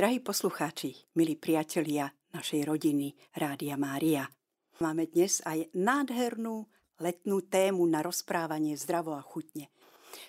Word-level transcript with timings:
Drahí 0.00 0.16
poslucháči, 0.16 1.12
milí 1.12 1.36
priatelia 1.36 2.08
našej 2.32 2.64
rodiny 2.64 3.12
Rádia 3.36 3.76
Mária. 3.76 4.32
Máme 4.80 5.04
dnes 5.12 5.44
aj 5.44 5.68
nádhernú 5.76 6.64
letnú 7.04 7.44
tému 7.44 7.84
na 7.84 8.00
rozprávanie 8.00 8.80
zdravo 8.80 9.12
a 9.12 9.20
chutne. 9.20 9.68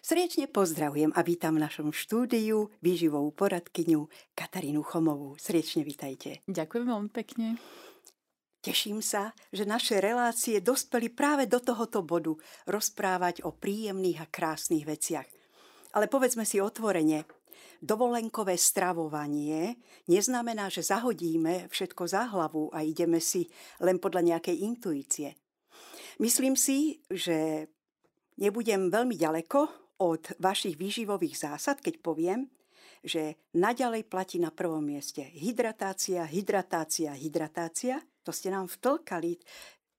Srdečne 0.04 0.52
pozdravujem 0.52 1.16
a 1.16 1.24
vítam 1.24 1.56
v 1.56 1.64
našom 1.64 1.96
štúdiu 1.96 2.68
výživovú 2.84 3.32
poradkyňu 3.32 4.12
Katarínu 4.36 4.84
Chomovú. 4.84 5.40
Srdečne 5.40 5.88
vítajte. 5.88 6.44
Ďakujem 6.52 6.86
veľmi 6.92 7.12
pekne. 7.16 7.56
Teším 8.60 9.00
sa, 9.00 9.32
že 9.56 9.64
naše 9.64 10.04
relácie 10.04 10.60
dospeli 10.60 11.08
práve 11.16 11.48
do 11.48 11.64
tohoto 11.64 12.04
bodu 12.04 12.36
rozprávať 12.68 13.48
o 13.48 13.56
príjemných 13.56 14.20
a 14.20 14.28
krásnych 14.28 14.84
veciach. 14.84 15.32
Ale 15.96 16.12
povedzme 16.12 16.44
si 16.44 16.60
otvorene, 16.60 17.24
dovolenkové 17.82 18.56
stravovanie 18.56 19.76
neznamená, 20.06 20.70
že 20.70 20.86
zahodíme 20.86 21.68
všetko 21.68 22.04
za 22.06 22.30
hlavu 22.30 22.70
a 22.70 22.86
ideme 22.86 23.18
si 23.18 23.50
len 23.82 23.98
podľa 23.98 24.38
nejakej 24.38 24.62
intuície. 24.62 25.34
Myslím 26.22 26.54
si, 26.54 27.02
že 27.10 27.66
nebudem 28.38 28.94
veľmi 28.94 29.18
ďaleko 29.18 29.60
od 30.06 30.38
vašich 30.38 30.78
výživových 30.78 31.36
zásad, 31.50 31.82
keď 31.82 31.98
poviem, 32.06 32.46
že 33.02 33.50
naďalej 33.58 34.06
platí 34.06 34.38
na 34.38 34.54
prvom 34.54 34.86
mieste 34.86 35.26
hydratácia, 35.34 36.22
hydratácia, 36.30 37.18
hydratácia. 37.18 37.98
To 38.22 38.30
ste 38.30 38.54
nám 38.54 38.70
vtlkali 38.70 39.42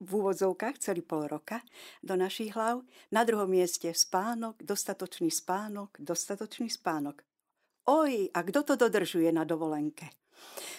v 0.02 0.10
úvodzovkách 0.10 0.78
celý 0.78 1.02
pol 1.02 1.26
roka 1.26 1.62
do 2.02 2.14
našich 2.14 2.54
hlav. 2.54 2.86
Na 3.10 3.26
druhom 3.26 3.50
mieste 3.50 3.90
spánok, 3.90 4.62
dostatočný 4.62 5.30
spánok, 5.30 5.98
dostatočný 5.98 6.70
spánok. 6.70 7.26
Oj, 7.82 8.30
a 8.30 8.46
kto 8.46 8.62
to 8.62 8.74
dodržuje 8.78 9.34
na 9.34 9.42
dovolenke? 9.42 10.06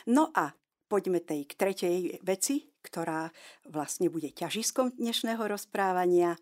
No 0.07 0.31
a 0.31 0.55
poďme 0.87 1.19
tej 1.19 1.43
k 1.43 1.59
tretej 1.59 2.23
veci, 2.23 2.71
ktorá 2.79 3.27
vlastne 3.67 4.07
bude 4.07 4.31
ťažiskom 4.31 4.95
dnešného 4.95 5.43
rozprávania. 5.43 6.39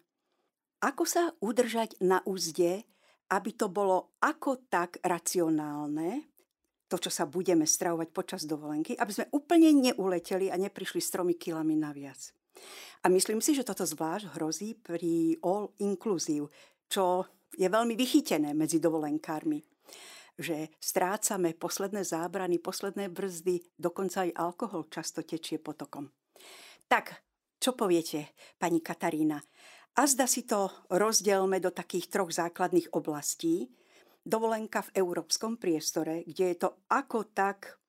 Ako 0.85 1.09
sa 1.09 1.33
udržať 1.41 1.97
na 2.05 2.21
úzde, 2.29 2.85
aby 3.33 3.57
to 3.57 3.73
bolo 3.73 4.13
ako 4.21 4.61
tak 4.69 5.01
racionálne, 5.01 6.29
to, 6.85 7.01
čo 7.01 7.09
sa 7.09 7.25
budeme 7.25 7.65
stravovať 7.65 8.13
počas 8.13 8.45
dovolenky, 8.45 8.93
aby 8.93 9.09
sme 9.17 9.33
úplne 9.33 9.73
neuleteli 9.73 10.53
a 10.53 10.61
neprišli 10.61 11.01
s 11.01 11.09
tromi 11.09 11.41
kilami 11.41 11.73
naviac. 11.73 12.37
A 13.01 13.09
myslím 13.09 13.41
si, 13.41 13.57
že 13.57 13.65
toto 13.65 13.81
zvlášť 13.81 14.37
hrozí 14.37 14.77
pri 14.77 15.41
all 15.41 15.73
inclusive, 15.81 16.53
čo 16.85 17.25
je 17.57 17.65
veľmi 17.65 17.97
vychytené 17.97 18.53
medzi 18.53 18.77
dovolenkármi 18.77 19.71
že 20.41 20.73
strácame 20.81 21.53
posledné 21.53 22.03
zábrany, 22.03 22.57
posledné 22.59 23.07
brzdy, 23.07 23.61
dokonca 23.77 24.27
aj 24.27 24.35
alkohol 24.35 24.89
často 24.89 25.21
tečie 25.21 25.61
potokom. 25.61 26.09
Tak, 26.89 27.23
čo 27.61 27.77
poviete, 27.77 28.35
pani 28.57 28.81
Katarína? 28.81 29.39
A 29.95 30.01
zda 30.07 30.25
si 30.25 30.43
to 30.43 30.71
rozdielme 30.89 31.61
do 31.61 31.69
takých 31.71 32.09
troch 32.09 32.31
základných 32.33 32.91
oblastí. 32.95 33.69
Dovolenka 34.21 34.81
v 34.89 35.03
európskom 35.03 35.61
priestore, 35.61 36.25
kde 36.25 36.45
je 36.51 36.57
to 36.67 36.69
ako 36.89 37.31
tak 37.31 37.79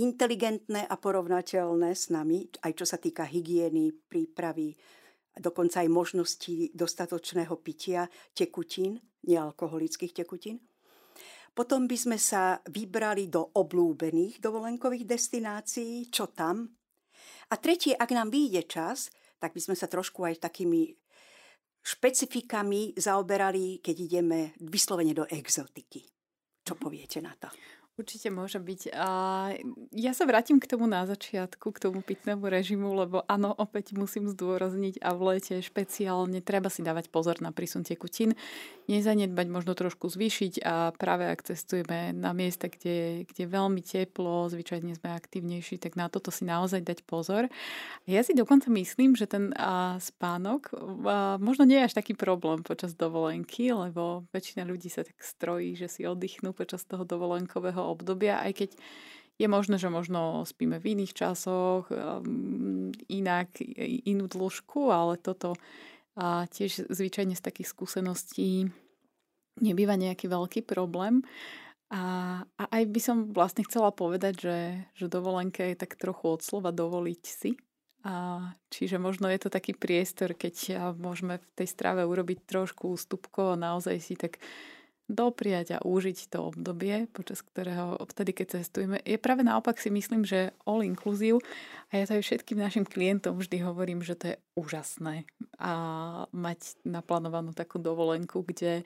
inteligentné 0.00 0.88
a 0.88 0.94
porovnateľné 0.96 1.92
s 1.92 2.08
nami, 2.08 2.48
aj 2.64 2.72
čo 2.72 2.86
sa 2.88 2.96
týka 2.96 3.28
hygieny, 3.28 3.92
prípravy, 4.08 4.72
dokonca 5.36 5.84
aj 5.84 5.88
možností 5.92 6.72
dostatočného 6.72 7.52
pitia 7.60 8.08
tekutín, 8.32 9.00
nealkoholických 9.24 10.12
tekutín. 10.24 10.60
Potom 11.52 11.84
by 11.84 11.96
sme 12.00 12.16
sa 12.16 12.56
vybrali 12.64 13.28
do 13.28 13.44
oblúbených 13.44 14.40
dovolenkových 14.40 15.04
destinácií, 15.04 16.08
čo 16.08 16.32
tam. 16.32 16.64
A 17.52 17.54
tretie, 17.60 17.92
ak 17.92 18.08
nám 18.08 18.32
vyjde 18.32 18.64
čas, 18.64 19.12
tak 19.36 19.52
by 19.52 19.60
sme 19.60 19.76
sa 19.76 19.84
trošku 19.84 20.24
aj 20.24 20.48
takými 20.48 20.96
špecifikami 21.82 22.96
zaoberali, 22.96 23.84
keď 23.84 23.96
ideme 24.00 24.40
vyslovene 24.64 25.12
do 25.12 25.28
exotiky. 25.28 26.00
Čo 26.62 26.78
poviete 26.78 27.20
na 27.20 27.34
to? 27.36 27.50
Určite 27.92 28.32
môže 28.32 28.56
byť. 28.56 28.96
A 28.96 29.08
ja 29.92 30.12
sa 30.16 30.24
vrátim 30.24 30.56
k 30.56 30.64
tomu 30.64 30.88
na 30.88 31.04
začiatku, 31.04 31.76
k 31.76 31.82
tomu 31.84 32.00
pitnému 32.00 32.48
režimu, 32.48 32.88
lebo 32.88 33.20
áno, 33.28 33.52
opäť 33.52 33.92
musím 33.92 34.32
zdôrazniť 34.32 34.96
a 35.04 35.12
v 35.12 35.20
lete 35.36 35.60
špeciálne 35.60 36.40
treba 36.40 36.72
si 36.72 36.80
dávať 36.80 37.12
pozor 37.12 37.44
na 37.44 37.52
prísun 37.52 37.84
tekutín. 37.84 38.32
Nezanedbať, 38.88 39.46
možno 39.52 39.76
trošku 39.76 40.08
zvýšiť 40.08 40.64
a 40.64 40.96
práve 40.96 41.28
ak 41.28 41.44
cestujeme 41.44 42.16
na 42.16 42.32
miesta, 42.32 42.72
kde, 42.72 43.28
kde 43.28 43.40
je 43.44 43.52
veľmi 43.52 43.84
teplo, 43.84 44.48
zvyčajne 44.48 44.96
sme 44.96 45.12
aktívnejší, 45.12 45.76
tak 45.76 45.92
na 45.92 46.08
toto 46.08 46.32
si 46.32 46.48
naozaj 46.48 46.80
dať 46.80 47.04
pozor. 47.04 47.52
Ja 48.08 48.24
si 48.24 48.32
dokonca 48.32 48.72
myslím, 48.72 49.20
že 49.20 49.28
ten 49.28 49.52
a, 49.52 50.00
spánok 50.00 50.72
a, 51.04 51.36
možno 51.36 51.68
nie 51.68 51.76
je 51.84 51.92
až 51.92 51.94
taký 52.00 52.16
problém 52.16 52.64
počas 52.64 52.96
dovolenky, 52.96 53.68
lebo 53.68 54.24
väčšina 54.32 54.64
ľudí 54.64 54.88
sa 54.88 55.04
tak 55.04 55.20
strojí, 55.20 55.76
že 55.76 55.92
si 55.92 56.08
oddychnú 56.08 56.56
počas 56.56 56.88
toho 56.88 57.04
dovolenkového 57.04 57.81
toho 57.82 57.98
obdobia, 57.98 58.38
aj 58.46 58.62
keď 58.62 58.70
je 59.42 59.48
možné, 59.50 59.74
že 59.74 59.90
možno 59.90 60.46
spíme 60.46 60.78
v 60.78 60.94
iných 60.94 61.18
časoch, 61.18 61.90
um, 61.90 62.94
inak, 63.10 63.58
inú 64.06 64.30
dĺžku, 64.30 64.94
ale 64.94 65.18
toto 65.18 65.58
a 66.12 66.44
tiež 66.44 66.92
zvyčajne 66.92 67.32
z 67.32 67.40
takých 67.40 67.72
skúseností 67.72 68.68
nebýva 69.64 69.96
nejaký 69.96 70.28
veľký 70.28 70.60
problém. 70.68 71.24
A, 71.92 72.40
a 72.56 72.64
aj 72.68 72.84
by 72.88 73.00
som 73.00 73.16
vlastne 73.32 73.64
chcela 73.64 73.92
povedať, 73.92 74.34
že, 74.40 74.58
že 74.96 75.06
dovolenka 75.12 75.64
je 75.64 75.76
tak 75.76 75.96
trochu 75.96 76.36
od 76.36 76.40
slova 76.44 76.72
dovoliť 76.72 77.22
si. 77.24 77.56
A, 78.04 78.44
čiže 78.72 79.00
možno 79.00 79.28
je 79.28 79.40
to 79.40 79.48
taký 79.52 79.72
priestor, 79.72 80.36
keď 80.36 80.84
môžeme 80.96 81.40
v 81.40 81.46
tej 81.56 81.68
strave 81.68 82.04
urobiť 82.04 82.44
trošku 82.44 82.92
ústupko 82.92 83.56
a 83.56 83.60
naozaj 83.60 83.96
si 84.00 84.16
tak 84.16 84.40
dopriať 85.12 85.76
a 85.76 85.84
užiť 85.84 86.32
to 86.32 86.48
obdobie, 86.48 87.06
počas 87.12 87.44
ktorého, 87.44 88.00
vtedy 88.08 88.32
keď 88.32 88.60
cestujeme. 88.60 88.98
Je 89.04 89.20
práve 89.20 89.44
naopak 89.44 89.76
si 89.76 89.92
myslím, 89.92 90.24
že 90.24 90.56
all 90.64 90.80
inclusive 90.80 91.44
a 91.92 92.00
ja 92.00 92.08
to 92.08 92.16
aj 92.16 92.24
všetkým 92.24 92.58
našim 92.58 92.88
klientom 92.88 93.36
vždy 93.36 93.60
hovorím, 93.60 94.00
že 94.00 94.16
to 94.16 94.24
je 94.32 94.36
úžasné 94.56 95.28
a 95.60 95.72
mať 96.32 96.80
naplánovanú 96.88 97.52
takú 97.52 97.76
dovolenku, 97.76 98.40
kde 98.42 98.82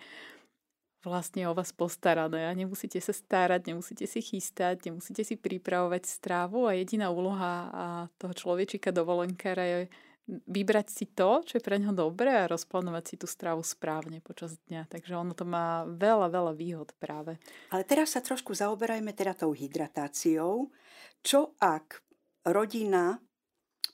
vlastne 1.06 1.46
o 1.46 1.54
vás 1.54 1.70
postarané 1.70 2.50
a 2.50 2.52
nemusíte 2.52 2.98
sa 2.98 3.14
starať, 3.14 3.70
nemusíte 3.70 4.10
si 4.10 4.18
chystať, 4.18 4.90
nemusíte 4.90 5.22
si 5.22 5.38
pripravovať 5.38 6.02
strávu 6.02 6.66
a 6.66 6.74
jediná 6.74 7.14
úloha 7.14 7.70
toho 8.18 8.34
človečika 8.34 8.90
dovolenkára 8.90 9.62
je 9.62 9.80
vybrať 10.26 10.86
si 10.90 11.06
to, 11.06 11.46
čo 11.46 11.58
je 11.58 11.62
pre 11.62 11.78
neho 11.78 11.94
dobré 11.94 12.34
a 12.34 12.50
rozplánovať 12.50 13.04
si 13.06 13.14
tú 13.14 13.30
stravu 13.30 13.62
správne 13.62 14.18
počas 14.18 14.58
dňa. 14.66 14.90
Takže 14.90 15.14
ono 15.14 15.32
to 15.38 15.46
má 15.46 15.86
veľa, 15.86 16.26
veľa 16.30 16.52
výhod 16.58 16.90
práve. 16.98 17.38
Ale 17.70 17.86
teraz 17.86 18.18
sa 18.18 18.20
trošku 18.20 18.50
zaoberajme 18.50 19.14
teda 19.14 19.38
tou 19.38 19.54
hydratáciou. 19.54 20.74
Čo 21.22 21.54
ak 21.62 22.02
rodina, 22.50 23.22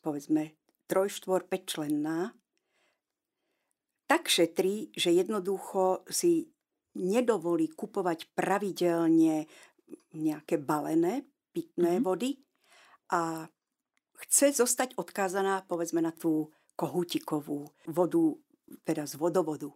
povedzme 0.00 0.56
trojštvor, 0.88 1.48
pečlenná, 1.48 2.32
tak 4.08 4.28
šetrí, 4.28 4.92
že 4.92 5.08
jednoducho 5.08 6.04
si 6.08 6.52
nedovolí 7.00 7.72
kupovať 7.72 8.28
pravidelne 8.36 9.48
nejaké 10.12 10.60
balené 10.60 11.24
pitné 11.52 11.96
mm-hmm. 11.96 12.04
vody 12.04 12.36
a 13.12 13.48
chce 14.22 14.54
zostať 14.54 14.94
odkázaná 14.96 15.66
povedzme 15.66 16.00
na 16.00 16.14
tú 16.14 16.50
kohútikovú 16.78 17.68
vodu, 17.90 18.38
teda 18.86 19.04
z 19.04 19.14
vodovodu. 19.18 19.68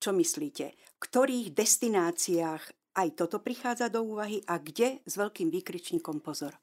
Čo 0.00 0.16
myslíte? 0.16 0.72
V 0.72 0.98
ktorých 0.98 1.52
destináciách 1.52 2.96
aj 2.96 3.08
toto 3.14 3.38
prichádza 3.38 3.92
do 3.92 4.02
úvahy 4.02 4.42
a 4.48 4.58
kde 4.58 5.04
s 5.04 5.14
veľkým 5.14 5.52
výkričníkom 5.52 6.24
pozor? 6.24 6.56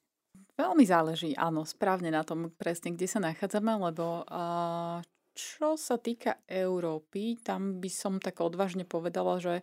Veľmi 0.57 0.89
záleží, 0.89 1.37
áno, 1.37 1.61
správne 1.63 2.09
na 2.09 2.25
tom 2.25 2.49
presne, 2.57 2.97
kde 2.97 3.05
sa 3.05 3.21
nachádzame, 3.21 3.77
lebo 3.77 4.25
čo 5.37 5.77
sa 5.77 6.01
týka 6.01 6.41
Európy, 6.49 7.37
tam 7.45 7.77
by 7.77 7.85
som 7.93 8.17
tak 8.17 8.41
odvážne 8.41 8.89
povedala, 8.89 9.37
že 9.37 9.61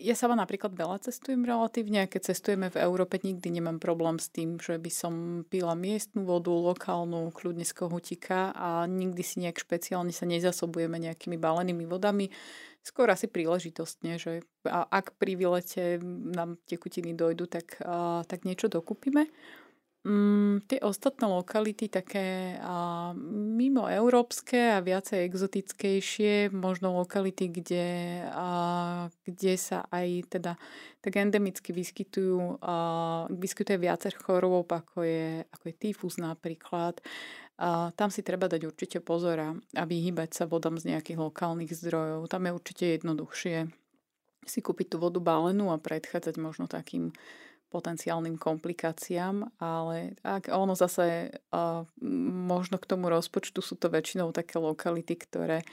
ja 0.00 0.16
sama 0.16 0.32
napríklad 0.32 0.72
veľa 0.72 1.04
cestujem 1.04 1.44
relatívne 1.44 2.02
a 2.02 2.10
keď 2.10 2.32
cestujeme 2.32 2.72
v 2.72 2.80
Európe, 2.80 3.20
nikdy 3.20 3.60
nemám 3.60 3.76
problém 3.76 4.16
s 4.16 4.32
tým, 4.32 4.56
že 4.56 4.80
by 4.80 4.88
som 4.88 5.14
pila 5.52 5.76
miestnu 5.76 6.24
vodu, 6.24 6.48
lokálnu, 6.48 7.28
kľudne 7.36 7.68
z 7.68 7.76
kohutika 7.76 8.56
a 8.56 8.88
nikdy 8.88 9.20
si 9.20 9.44
nejak 9.44 9.60
špeciálne 9.60 10.10
sa 10.16 10.24
nezasobujeme 10.24 10.96
nejakými 10.96 11.36
balenými 11.36 11.84
vodami. 11.84 12.32
Skôr 12.80 13.12
asi 13.12 13.28
príležitostne, 13.28 14.16
že 14.16 14.44
ak 14.68 15.20
pri 15.20 15.36
výlete 15.36 16.00
nám 16.32 16.56
tekutiny 16.64 17.12
dojdu, 17.12 17.48
tak, 17.48 17.80
tak 18.24 18.48
niečo 18.48 18.72
dokúpime. 18.72 19.28
Mm, 20.04 20.68
tie 20.68 20.84
ostatné 20.84 21.24
lokality, 21.24 21.88
také 21.88 22.60
a, 22.60 23.16
mimo 23.32 23.88
európske 23.88 24.76
a 24.76 24.84
viacej 24.84 25.24
exotickejšie, 25.24 26.52
možno 26.52 26.92
lokality, 26.92 27.48
kde, 27.48 27.88
a, 28.28 28.48
kde 29.24 29.56
sa 29.56 29.88
aj 29.88 30.28
teda 30.28 30.60
tak 31.00 31.16
endemicky 31.16 31.72
vyskytujú, 31.72 32.60
a, 32.60 32.76
vyskytuje 33.32 33.80
viacer 33.80 34.12
chorôb, 34.12 34.68
ako 34.68 35.08
je, 35.08 35.48
ako 35.48 35.64
je 35.72 35.74
tyfus 35.80 36.20
napríklad. 36.20 37.00
A 37.56 37.88
tam 37.96 38.12
si 38.12 38.20
treba 38.20 38.44
dať 38.44 38.68
určite 38.68 39.00
pozor 39.00 39.40
a 39.72 39.82
vyhýbať 39.88 40.36
sa 40.36 40.44
vodom 40.44 40.76
z 40.76 40.92
nejakých 40.92 41.16
lokálnych 41.16 41.72
zdrojov. 41.72 42.28
Tam 42.28 42.44
je 42.44 42.52
určite 42.52 42.84
jednoduchšie 43.00 43.72
si 44.44 44.60
kúpiť 44.60 44.94
tú 44.94 44.96
vodu 45.00 45.20
balenú 45.20 45.72
a 45.72 45.80
predchádzať 45.80 46.36
možno 46.36 46.68
takým 46.68 47.16
potenciálnym 47.74 48.38
komplikáciám, 48.38 49.58
ale 49.58 50.14
ak 50.22 50.54
ono 50.54 50.78
zase 50.78 51.34
a, 51.50 51.82
možno 52.46 52.78
k 52.78 52.86
tomu 52.86 53.10
rozpočtu 53.10 53.58
sú 53.58 53.74
to 53.74 53.90
väčšinou 53.90 54.30
také 54.30 54.62
lokality, 54.62 55.18
ktoré 55.18 55.66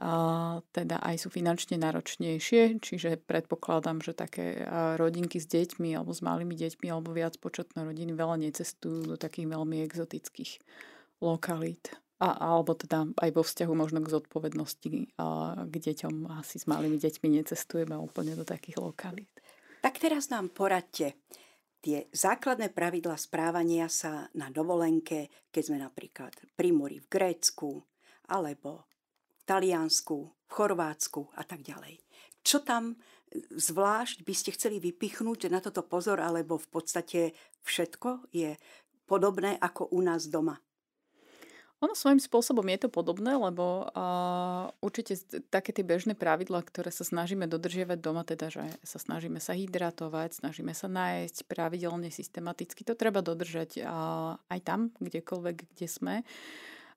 a, 0.00 0.64
teda 0.72 1.04
aj 1.04 1.20
sú 1.20 1.28
finančne 1.28 1.76
náročnejšie, 1.76 2.80
čiže 2.80 3.20
predpokladám, 3.28 4.00
že 4.00 4.16
také 4.16 4.64
a, 4.64 4.96
rodinky 4.96 5.36
s 5.36 5.44
deťmi 5.44 5.92
alebo 5.92 6.16
s 6.16 6.24
malými 6.24 6.56
deťmi 6.56 6.88
alebo 6.88 7.12
viac 7.12 7.36
početné 7.36 7.84
rodiny 7.84 8.16
veľa 8.16 8.40
necestujú 8.40 9.12
do 9.12 9.16
takých 9.20 9.52
veľmi 9.52 9.84
exotických 9.84 10.64
lokalít. 11.20 11.92
A, 12.22 12.54
alebo 12.54 12.78
teda 12.78 13.10
aj 13.18 13.30
vo 13.34 13.42
vzťahu 13.42 13.74
možno 13.74 13.98
k 13.98 14.14
zodpovednosti 14.14 15.18
a, 15.18 15.58
k 15.66 15.74
deťom. 15.74 16.30
Asi 16.38 16.62
s 16.62 16.70
malými 16.70 16.94
deťmi 16.94 17.28
necestujeme 17.42 17.98
úplne 17.98 18.38
do 18.38 18.46
takých 18.46 18.78
lokalít. 18.78 19.41
Tak 19.82 19.98
teraz 19.98 20.30
nám 20.30 20.54
poradte 20.54 21.18
tie 21.82 22.06
základné 22.14 22.70
pravidla 22.70 23.18
správania 23.18 23.90
sa 23.90 24.30
na 24.38 24.46
dovolenke, 24.46 25.26
keď 25.50 25.62
sme 25.66 25.78
napríklad 25.82 26.30
pri 26.54 26.70
mori 26.70 27.02
v 27.02 27.10
Grécku, 27.10 27.82
alebo 28.30 28.86
v 29.34 29.42
Taliansku, 29.42 30.18
v 30.22 30.50
Chorvátsku 30.54 31.34
a 31.34 31.42
tak 31.42 31.66
ďalej. 31.66 31.98
Čo 32.46 32.62
tam 32.62 32.94
zvlášť 33.34 34.22
by 34.22 34.34
ste 34.38 34.54
chceli 34.54 34.78
vypichnúť, 34.78 35.50
na 35.50 35.58
toto 35.58 35.82
pozor, 35.82 36.22
alebo 36.22 36.62
v 36.62 36.68
podstate 36.70 37.20
všetko 37.66 38.30
je 38.30 38.54
podobné 39.10 39.58
ako 39.58 39.90
u 39.90 39.98
nás 39.98 40.30
doma? 40.30 40.62
Ono 41.82 41.98
svojím 41.98 42.22
spôsobom 42.22 42.62
je 42.70 42.86
to 42.86 42.88
podobné, 42.94 43.34
lebo 43.34 43.90
uh, 43.90 44.70
určite 44.78 45.18
také 45.50 45.74
tie 45.74 45.82
bežné 45.82 46.14
pravidlá, 46.14 46.62
ktoré 46.62 46.94
sa 46.94 47.02
snažíme 47.02 47.50
dodržiavať 47.50 47.98
doma, 47.98 48.22
teda, 48.22 48.54
že 48.54 48.62
sa 48.86 49.02
snažíme 49.02 49.42
sa 49.42 49.50
hydratovať, 49.58 50.38
snažíme 50.38 50.70
sa 50.78 50.86
nájsť 50.86 51.50
pravidelne, 51.50 52.06
systematicky, 52.14 52.86
to 52.86 52.94
treba 52.94 53.18
dodržať 53.18 53.82
uh, 53.82 54.38
aj 54.46 54.60
tam, 54.62 54.80
kdekoľvek, 55.02 55.56
kde 55.74 55.86
sme. 55.90 56.14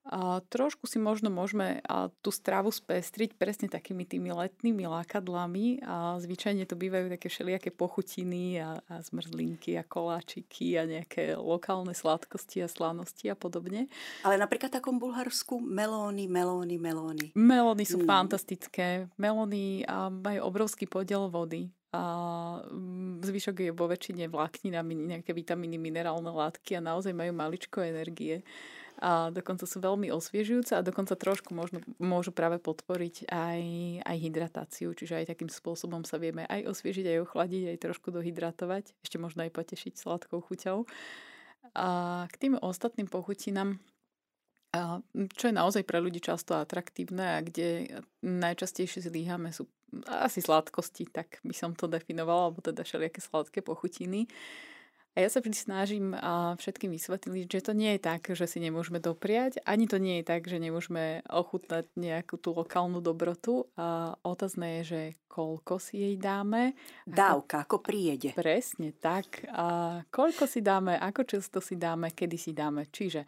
A 0.06 0.38
trošku 0.46 0.86
si 0.86 1.02
možno 1.02 1.34
môžeme 1.34 1.82
tú 2.22 2.30
stravu 2.30 2.70
spestriť 2.70 3.34
presne 3.34 3.66
takými 3.66 4.06
tými 4.06 4.30
letnými 4.30 4.86
lákadlami 4.86 5.82
a 5.82 6.14
zvyčajne 6.22 6.62
to 6.62 6.78
bývajú 6.78 7.10
také 7.10 7.26
všelijaké 7.26 7.74
pochutiny 7.74 8.62
a, 8.62 8.78
a 8.86 8.94
zmrzlinky 9.02 9.74
a 9.74 9.82
koláčiky 9.82 10.78
a 10.78 10.86
nejaké 10.86 11.34
lokálne 11.34 11.90
sladkosti 11.90 12.62
a 12.62 12.70
slanosti 12.70 13.26
a 13.26 13.36
podobne. 13.36 13.90
Ale 14.22 14.38
napríklad 14.38 14.70
v 14.70 14.78
takom 14.78 15.02
Bulharsku 15.02 15.58
melóny, 15.58 16.30
melóny, 16.30 16.78
melóny. 16.78 17.26
Melóny 17.34 17.82
sú 17.82 18.02
mm. 18.02 18.06
fantastické. 18.06 19.10
Melóny 19.18 19.82
majú 20.22 20.40
obrovský 20.46 20.86
podiel 20.86 21.26
vody 21.26 21.66
a 21.96 22.02
mm, 22.66 23.24
zvyšok 23.24 23.56
je 23.56 23.70
vo 23.72 23.86
väčšine 23.88 24.28
vláknina, 24.28 24.84
nejaké 24.84 25.32
vitamíny, 25.32 25.80
minerálne 25.80 26.28
látky 26.28 26.76
a 26.76 26.84
naozaj 26.84 27.16
majú 27.16 27.32
maličko 27.32 27.80
energie 27.80 28.44
a 28.96 29.28
dokonca 29.28 29.68
sú 29.68 29.76
veľmi 29.80 30.08
osviežujúce 30.08 30.72
a 30.72 30.86
dokonca 30.86 31.12
trošku 31.12 31.52
možno, 31.52 31.84
môžu 32.00 32.32
práve 32.32 32.56
podporiť 32.56 33.28
aj, 33.28 33.60
aj 34.08 34.16
hydratáciu, 34.16 34.96
čiže 34.96 35.20
aj 35.20 35.36
takým 35.36 35.52
spôsobom 35.52 36.08
sa 36.08 36.16
vieme 36.16 36.48
aj 36.48 36.72
osviežiť, 36.72 37.04
aj 37.12 37.22
ochladiť, 37.28 37.62
aj 37.76 37.82
trošku 37.84 38.08
dohydratovať, 38.08 38.96
ešte 39.04 39.20
možno 39.20 39.44
aj 39.44 39.52
potešiť 39.52 39.92
sladkou 40.00 40.40
chuťou. 40.40 40.88
A 41.76 41.88
k 42.32 42.34
tým 42.40 42.54
ostatným 42.56 43.04
pochutinám, 43.04 43.76
čo 45.36 45.44
je 45.48 45.54
naozaj 45.54 45.84
pre 45.84 46.00
ľudí 46.00 46.20
často 46.24 46.56
atraktívne 46.56 47.36
a 47.36 47.44
kde 47.44 48.00
najčastejšie 48.24 49.04
zlíhame 49.08 49.52
sú 49.52 49.68
asi 50.08 50.40
sladkosti, 50.40 51.08
tak 51.12 51.40
by 51.44 51.54
som 51.54 51.76
to 51.76 51.86
definovala, 51.86 52.50
alebo 52.50 52.64
teda 52.64 52.82
všelijaké 52.82 53.20
sladké 53.22 53.60
pochutiny. 53.60 54.26
A 55.16 55.24
ja 55.24 55.32
sa 55.32 55.40
vždy 55.40 55.56
snažím 55.56 56.12
všetkým 56.60 56.92
vysvetliť, 56.92 57.48
že 57.48 57.64
to 57.64 57.72
nie 57.72 57.96
je 57.96 58.00
tak, 58.04 58.28
že 58.36 58.44
si 58.44 58.60
nemôžeme 58.60 59.00
dopriať, 59.00 59.64
ani 59.64 59.88
to 59.88 59.96
nie 59.96 60.20
je 60.20 60.28
tak, 60.28 60.44
že 60.44 60.60
nemôžeme 60.60 61.24
ochutnať 61.32 61.88
nejakú 61.96 62.36
tú 62.36 62.52
lokálnu 62.52 63.00
dobrotu. 63.00 63.64
A 63.80 64.12
otázne 64.20 64.80
je, 64.80 64.82
že 64.84 65.00
koľko 65.32 65.80
si 65.80 66.04
jej 66.04 66.14
dáme. 66.20 66.76
Dávka, 67.08 67.64
ako 67.64 67.80
príjede. 67.80 68.36
Presne 68.36 68.92
tak. 68.92 69.48
A 69.56 70.04
koľko 70.12 70.44
si 70.44 70.60
dáme, 70.60 71.00
ako 71.00 71.24
často 71.24 71.64
si 71.64 71.80
dáme, 71.80 72.12
kedy 72.12 72.36
si 72.36 72.52
dáme. 72.52 72.84
Čiže 72.84 73.24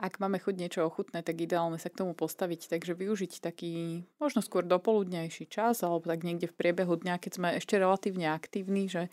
ak 0.00 0.16
máme 0.16 0.40
chuť 0.40 0.54
niečo 0.56 0.80
ochutné, 0.82 1.20
tak 1.20 1.44
ideálne 1.44 1.76
sa 1.76 1.92
k 1.92 2.00
tomu 2.00 2.16
postaviť, 2.16 2.72
takže 2.72 2.96
využiť 2.96 3.38
taký 3.38 4.02
možno 4.16 4.40
skôr 4.40 4.64
dopoludnejší 4.64 5.46
čas, 5.46 5.84
alebo 5.84 6.08
tak 6.08 6.24
niekde 6.24 6.48
v 6.48 6.56
priebehu 6.56 6.96
dňa, 6.96 7.20
keď 7.20 7.32
sme 7.36 7.48
ešte 7.60 7.76
relatívne 7.76 8.32
aktívni, 8.32 8.88
že 8.88 9.12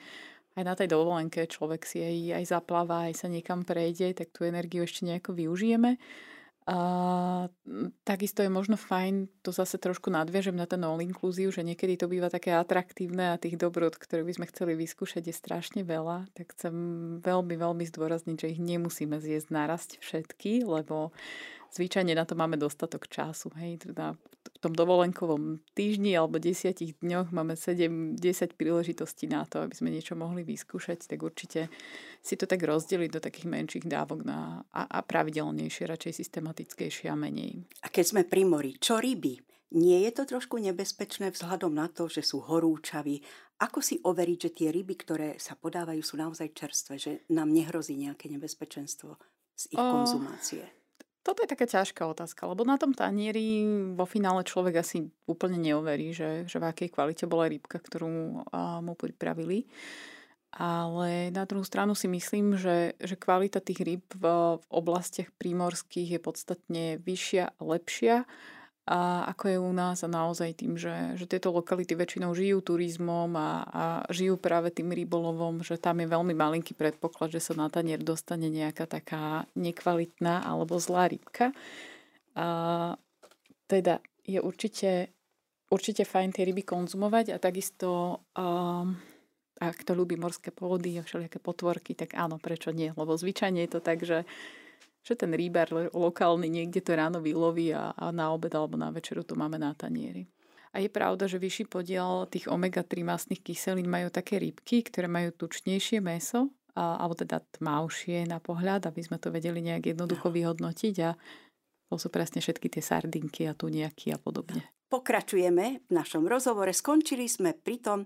aj 0.58 0.64
na 0.66 0.74
tej 0.74 0.90
dovolenke 0.90 1.46
človek 1.46 1.86
si 1.86 2.02
aj, 2.02 2.42
aj 2.42 2.46
zapláva, 2.50 3.06
aj 3.06 3.22
sa 3.22 3.28
niekam 3.30 3.62
prejde, 3.62 4.18
tak 4.18 4.34
tú 4.34 4.42
energiu 4.44 4.82
ešte 4.82 5.06
nejako 5.06 5.38
využijeme. 5.38 6.02
A 6.68 6.80
takisto 8.04 8.44
je 8.44 8.52
možno 8.52 8.76
fajn, 8.76 9.32
to 9.40 9.56
zase 9.56 9.80
trošku 9.80 10.12
nadviažem 10.12 10.52
na 10.52 10.68
ten 10.68 10.84
all 10.84 11.00
inclusive, 11.00 11.56
že 11.56 11.64
niekedy 11.64 11.96
to 11.96 12.12
býva 12.12 12.28
také 12.28 12.52
atraktívne 12.52 13.32
a 13.32 13.40
tých 13.40 13.56
dobrot, 13.56 13.96
ktoré 13.96 14.28
by 14.28 14.36
sme 14.36 14.52
chceli 14.52 14.76
vyskúšať, 14.76 15.32
je 15.32 15.32
strašne 15.32 15.88
veľa. 15.88 16.28
Tak 16.36 16.60
chcem 16.60 16.76
veľmi, 17.24 17.56
veľmi 17.56 17.88
zdôrazniť, 17.88 18.36
že 18.36 18.52
ich 18.52 18.60
nemusíme 18.60 19.16
zjesť 19.16 19.48
narasť 19.48 19.90
všetky, 20.04 20.68
lebo 20.68 21.16
zvyčajne 21.72 22.12
na 22.12 22.28
to 22.28 22.36
máme 22.36 22.60
dostatok 22.60 23.08
času. 23.08 23.48
Hej, 23.56 23.88
teda 23.88 24.20
v 24.58 24.64
tom 24.66 24.74
dovolenkovom 24.74 25.62
týždni 25.78 26.18
alebo 26.18 26.42
desiatich 26.42 26.98
dňoch 26.98 27.30
máme 27.30 27.54
7-10 27.54 28.18
príležitostí 28.58 29.30
na 29.30 29.46
to, 29.46 29.62
aby 29.62 29.78
sme 29.78 29.94
niečo 29.94 30.18
mohli 30.18 30.42
vyskúšať, 30.42 31.06
tak 31.06 31.22
určite 31.22 31.70
si 32.26 32.34
to 32.34 32.50
tak 32.50 32.66
rozdeliť 32.66 33.10
do 33.14 33.22
takých 33.22 33.46
menších 33.46 33.86
dávok 33.86 34.26
na, 34.26 34.66
a, 34.74 34.90
a 34.90 35.00
pravidelnejšie, 35.06 35.86
radšej 35.86 36.26
systematickejšie 36.26 37.06
a 37.06 37.14
menej. 37.14 37.62
A 37.86 37.94
keď 37.94 38.18
sme 38.18 38.22
pri 38.26 38.50
mori, 38.50 38.74
čo 38.82 38.98
ryby? 38.98 39.38
Nie 39.78 40.08
je 40.10 40.12
to 40.16 40.24
trošku 40.26 40.58
nebezpečné 40.58 41.30
vzhľadom 41.36 41.76
na 41.76 41.92
to, 41.92 42.08
že 42.10 42.24
sú 42.24 42.42
horúčaví? 42.42 43.20
Ako 43.62 43.84
si 43.84 44.00
overiť, 44.00 44.40
že 44.40 44.56
tie 44.56 44.68
ryby, 44.72 44.96
ktoré 44.96 45.30
sa 45.38 45.60
podávajú, 45.60 46.02
sú 46.02 46.16
naozaj 46.18 46.56
čerstvé, 46.56 46.96
že 46.98 47.12
nám 47.30 47.52
nehrozí 47.52 48.00
nejaké 48.00 48.32
nebezpečenstvo 48.32 49.20
z 49.54 49.64
ich 49.76 49.82
o... 49.82 49.86
konzumácie? 49.92 50.77
Toto 51.28 51.44
je 51.44 51.52
taká 51.52 51.68
ťažká 51.68 52.08
otázka, 52.08 52.48
lebo 52.48 52.64
na 52.64 52.80
tom 52.80 52.96
tanieri 52.96 53.68
vo 54.00 54.08
finále 54.08 54.48
človek 54.48 54.80
asi 54.80 55.12
úplne 55.28 55.60
neoverí, 55.60 56.16
že, 56.16 56.48
že 56.48 56.56
v 56.56 56.72
akej 56.72 56.88
kvalite 56.96 57.28
bola 57.28 57.52
rybka, 57.52 57.84
ktorú 57.84 58.08
mu 58.80 58.94
pripravili. 58.96 59.68
Ale 60.56 61.28
na 61.36 61.44
druhú 61.44 61.68
stranu 61.68 62.00
si 62.00 62.08
myslím, 62.08 62.56
že, 62.56 62.96
že 63.04 63.20
kvalita 63.20 63.60
tých 63.60 63.84
ryb 63.84 64.08
v, 64.16 64.56
v 64.56 64.66
oblastiach 64.72 65.28
prímorských 65.36 66.16
je 66.16 66.20
podstatne 66.24 66.86
vyššia 67.04 67.60
a 67.60 67.62
lepšia 67.76 68.24
a 68.88 69.28
ako 69.36 69.44
je 69.52 69.58
u 69.60 69.74
nás 69.76 70.00
a 70.00 70.08
naozaj 70.08 70.64
tým, 70.64 70.80
že, 70.80 71.20
že 71.20 71.28
tieto 71.28 71.52
lokality 71.52 71.92
väčšinou 71.92 72.32
žijú 72.32 72.64
turizmom 72.64 73.36
a, 73.36 73.50
a 73.68 73.84
žijú 74.08 74.40
práve 74.40 74.72
tým 74.72 74.96
rybolovom, 74.96 75.60
že 75.60 75.76
tam 75.76 76.00
je 76.00 76.08
veľmi 76.08 76.32
malinký 76.32 76.72
predpoklad, 76.72 77.36
že 77.36 77.44
sa 77.44 77.54
na 77.60 77.68
tanier 77.68 78.00
dostane 78.00 78.48
nejaká 78.48 78.88
taká 78.88 79.44
nekvalitná 79.60 80.40
alebo 80.40 80.80
zlá 80.80 81.12
rybka. 81.12 81.52
A 82.40 82.48
teda 83.68 84.00
je 84.24 84.40
určite, 84.40 85.12
určite 85.68 86.08
fajn 86.08 86.40
tie 86.40 86.48
ryby 86.48 86.64
konzumovať 86.64 87.36
a 87.36 87.44
takisto 87.44 88.24
um, 88.40 88.96
ak 89.58 89.84
to 89.84 89.98
ľúbi 89.98 90.16
morské 90.16 90.54
pôdy 90.54 90.96
a 90.96 91.04
všelijaké 91.04 91.42
potvorky, 91.42 91.98
tak 91.98 92.14
áno, 92.14 92.38
prečo 92.38 92.70
nie? 92.70 92.94
Lebo 92.94 93.18
zvyčajne 93.18 93.66
je 93.66 93.72
to 93.74 93.82
tak, 93.82 94.06
že 94.06 94.24
že 95.08 95.16
ten 95.16 95.32
rýbar 95.32 95.72
lokálny 95.96 96.52
niekde 96.52 96.84
to 96.84 96.92
ráno 97.00 97.24
vyloví 97.24 97.72
a, 97.72 97.96
a 97.96 98.12
na 98.12 98.36
obed 98.36 98.52
alebo 98.52 98.76
na 98.76 98.92
večeru 98.92 99.24
to 99.24 99.40
máme 99.40 99.56
na 99.56 99.72
tanieri. 99.72 100.28
A 100.76 100.84
je 100.84 100.92
pravda, 100.92 101.32
že 101.32 101.40
vyšší 101.40 101.72
podiel 101.72 102.28
tých 102.28 102.52
omega-3 102.52 103.08
masných 103.08 103.40
kyselín 103.40 103.88
majú 103.88 104.12
také 104.12 104.36
rybky, 104.44 104.84
ktoré 104.84 105.08
majú 105.08 105.32
tučnejšie 105.32 106.04
meso, 106.04 106.52
a, 106.76 107.00
alebo 107.00 107.16
teda 107.16 107.40
tmavšie 107.56 108.28
na 108.28 108.44
pohľad, 108.44 108.92
aby 108.92 109.00
sme 109.00 109.16
to 109.16 109.32
vedeli 109.32 109.64
nejak 109.64 109.96
jednoducho 109.96 110.28
vyhodnotiť 110.28 110.96
a 111.08 111.16
to 111.88 111.96
sú 111.96 112.12
presne 112.12 112.44
všetky 112.44 112.68
tie 112.68 112.84
sardinky 112.84 113.48
a 113.48 113.56
tu 113.56 113.72
nejaký 113.72 114.12
a 114.12 114.20
podobne. 114.20 114.60
Pokračujeme 114.92 115.88
v 115.88 115.92
našom 115.92 116.28
rozhovore. 116.28 116.76
Skončili 116.76 117.32
sme 117.32 117.56
pri 117.56 117.80
tom, 117.80 118.00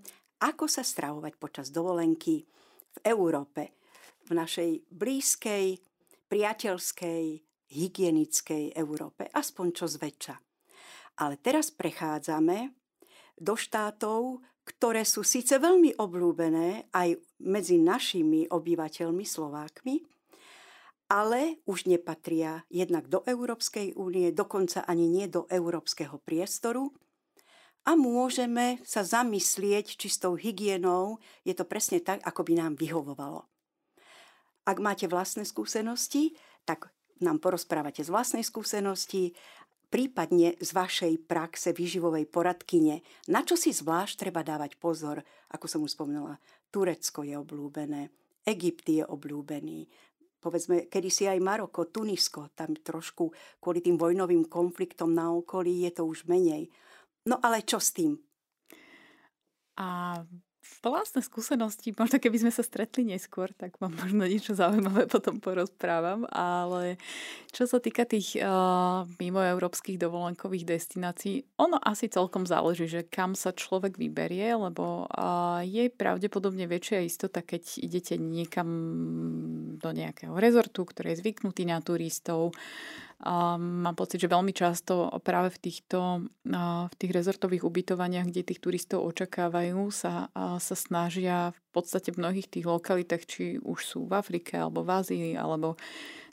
ako 0.45 0.69
sa 0.69 0.85
stravovať 0.85 1.33
počas 1.41 1.73
dovolenky 1.73 2.45
v 2.93 2.97
Európe 3.09 3.81
v 4.29 4.31
našej 4.37 4.71
blízkej, 4.93 5.65
priateľskej, 6.31 7.43
hygienickej 7.71 8.71
Európe, 8.79 9.27
aspoň 9.35 9.67
čo 9.75 9.85
zväčša. 9.91 10.35
Ale 11.19 11.35
teraz 11.43 11.75
prechádzame 11.75 12.71
do 13.35 13.59
štátov, 13.59 14.39
ktoré 14.63 15.03
sú 15.03 15.27
síce 15.27 15.59
veľmi 15.59 15.99
oblúbené 15.99 16.87
aj 16.95 17.19
medzi 17.43 17.75
našimi 17.75 18.47
obyvateľmi 18.47 19.25
Slovákmi, 19.27 20.07
ale 21.11 21.59
už 21.67 21.91
nepatria 21.91 22.63
jednak 22.71 23.11
do 23.11 23.19
Európskej 23.27 23.99
únie, 23.99 24.31
dokonca 24.31 24.87
ani 24.87 25.11
nie 25.11 25.27
do 25.27 25.43
európskeho 25.51 26.23
priestoru. 26.23 26.95
A 27.83 27.99
môžeme 27.99 28.79
sa 28.87 29.03
zamyslieť 29.03 29.99
čistou 29.99 30.39
hygienou, 30.39 31.19
je 31.43 31.51
to 31.51 31.67
presne 31.67 31.99
tak, 31.99 32.23
ako 32.23 32.47
by 32.47 32.53
nám 32.55 32.79
vyhovovalo. 32.79 33.50
Ak 34.65 34.77
máte 34.77 35.09
vlastné 35.09 35.45
skúsenosti, 35.47 36.37
tak 36.65 36.93
nám 37.21 37.41
porozprávate 37.41 38.01
z 38.05 38.09
vlastnej 38.09 38.45
skúsenosti, 38.45 39.33
prípadne 39.91 40.55
z 40.57 40.69
vašej 40.71 41.13
praxe 41.27 41.75
výživovej 41.75 42.25
poradkyne. 42.31 43.03
Na 43.27 43.43
čo 43.43 43.59
si 43.59 43.75
zvlášť 43.75 44.25
treba 44.25 44.41
dávať 44.41 44.79
pozor, 44.79 45.19
ako 45.51 45.65
som 45.67 45.83
už 45.83 45.93
spomínala, 45.93 46.39
Turecko 46.71 47.27
je 47.27 47.35
oblúbené, 47.35 48.09
Egypt 48.47 48.87
je 48.87 49.03
obľúbený, 49.03 49.85
povedzme, 50.41 50.89
kedysi 50.89 51.29
aj 51.29 51.39
Maroko, 51.43 51.85
Tunisko, 51.85 52.49
tam 52.57 52.73
trošku 52.73 53.29
kvôli 53.61 53.85
tým 53.85 53.95
vojnovým 53.95 54.49
konfliktom 54.49 55.13
na 55.13 55.29
okolí 55.29 55.85
je 55.85 55.91
to 55.93 56.03
už 56.09 56.25
menej. 56.25 56.71
No 57.29 57.37
ale 57.37 57.61
čo 57.61 57.77
s 57.77 57.93
tým? 57.93 58.17
A 59.77 60.17
vlastné 60.79 61.19
skúsenosti, 61.19 61.91
možno 61.93 62.17
keby 62.17 62.47
sme 62.47 62.51
sa 62.55 62.63
stretli 62.63 63.03
neskôr, 63.03 63.51
tak 63.51 63.75
vám 63.83 63.93
možno 63.93 64.23
niečo 64.23 64.55
zaujímavé 64.55 65.05
potom 65.11 65.43
porozprávam, 65.43 66.23
ale 66.31 66.95
čo 67.51 67.67
sa 67.67 67.83
týka 67.83 68.07
tých 68.07 68.39
uh, 68.39 69.03
mimoeurópskych 69.19 69.99
dovolenkových 69.99 70.65
destinácií, 70.65 71.43
ono 71.59 71.77
asi 71.77 72.07
celkom 72.07 72.47
záleží, 72.47 72.87
že 72.87 73.05
kam 73.05 73.37
sa 73.37 73.53
človek 73.53 73.99
vyberie, 73.99 74.55
lebo 74.55 75.05
uh, 75.05 75.61
je 75.61 75.91
pravdepodobne 75.91 76.65
väčšia 76.65 77.05
istota, 77.05 77.43
keď 77.43 77.77
idete 77.77 78.15
niekam 78.17 78.69
do 79.77 79.89
nejakého 79.91 80.33
rezortu, 80.39 80.87
ktorý 80.87 81.13
je 81.13 81.21
zvyknutý 81.21 81.67
na 81.67 81.77
turistov, 81.83 82.55
a 83.21 83.55
mám 83.61 83.93
pocit, 83.93 84.17
že 84.17 84.33
veľmi 84.33 84.49
často 84.49 85.13
práve 85.21 85.53
v 85.53 85.61
týchto 85.69 86.25
v 86.41 86.93
tých 86.97 87.11
rezortových 87.13 87.61
ubytovaniach, 87.61 88.25
kde 88.27 88.49
tých 88.49 88.59
turistov 88.59 89.05
očakávajú, 89.05 89.93
sa, 89.93 90.33
sa 90.35 90.75
snažia 90.75 91.53
v 91.53 91.61
podstate 91.69 92.09
v 92.09 92.19
mnohých 92.19 92.49
tých 92.49 92.65
lokalitách, 92.65 93.23
či 93.29 93.43
už 93.61 93.79
sú 93.85 93.99
v 94.09 94.17
Afrike 94.17 94.57
alebo 94.57 94.81
v 94.81 94.89
Ázii 94.89 95.29
alebo 95.37 95.77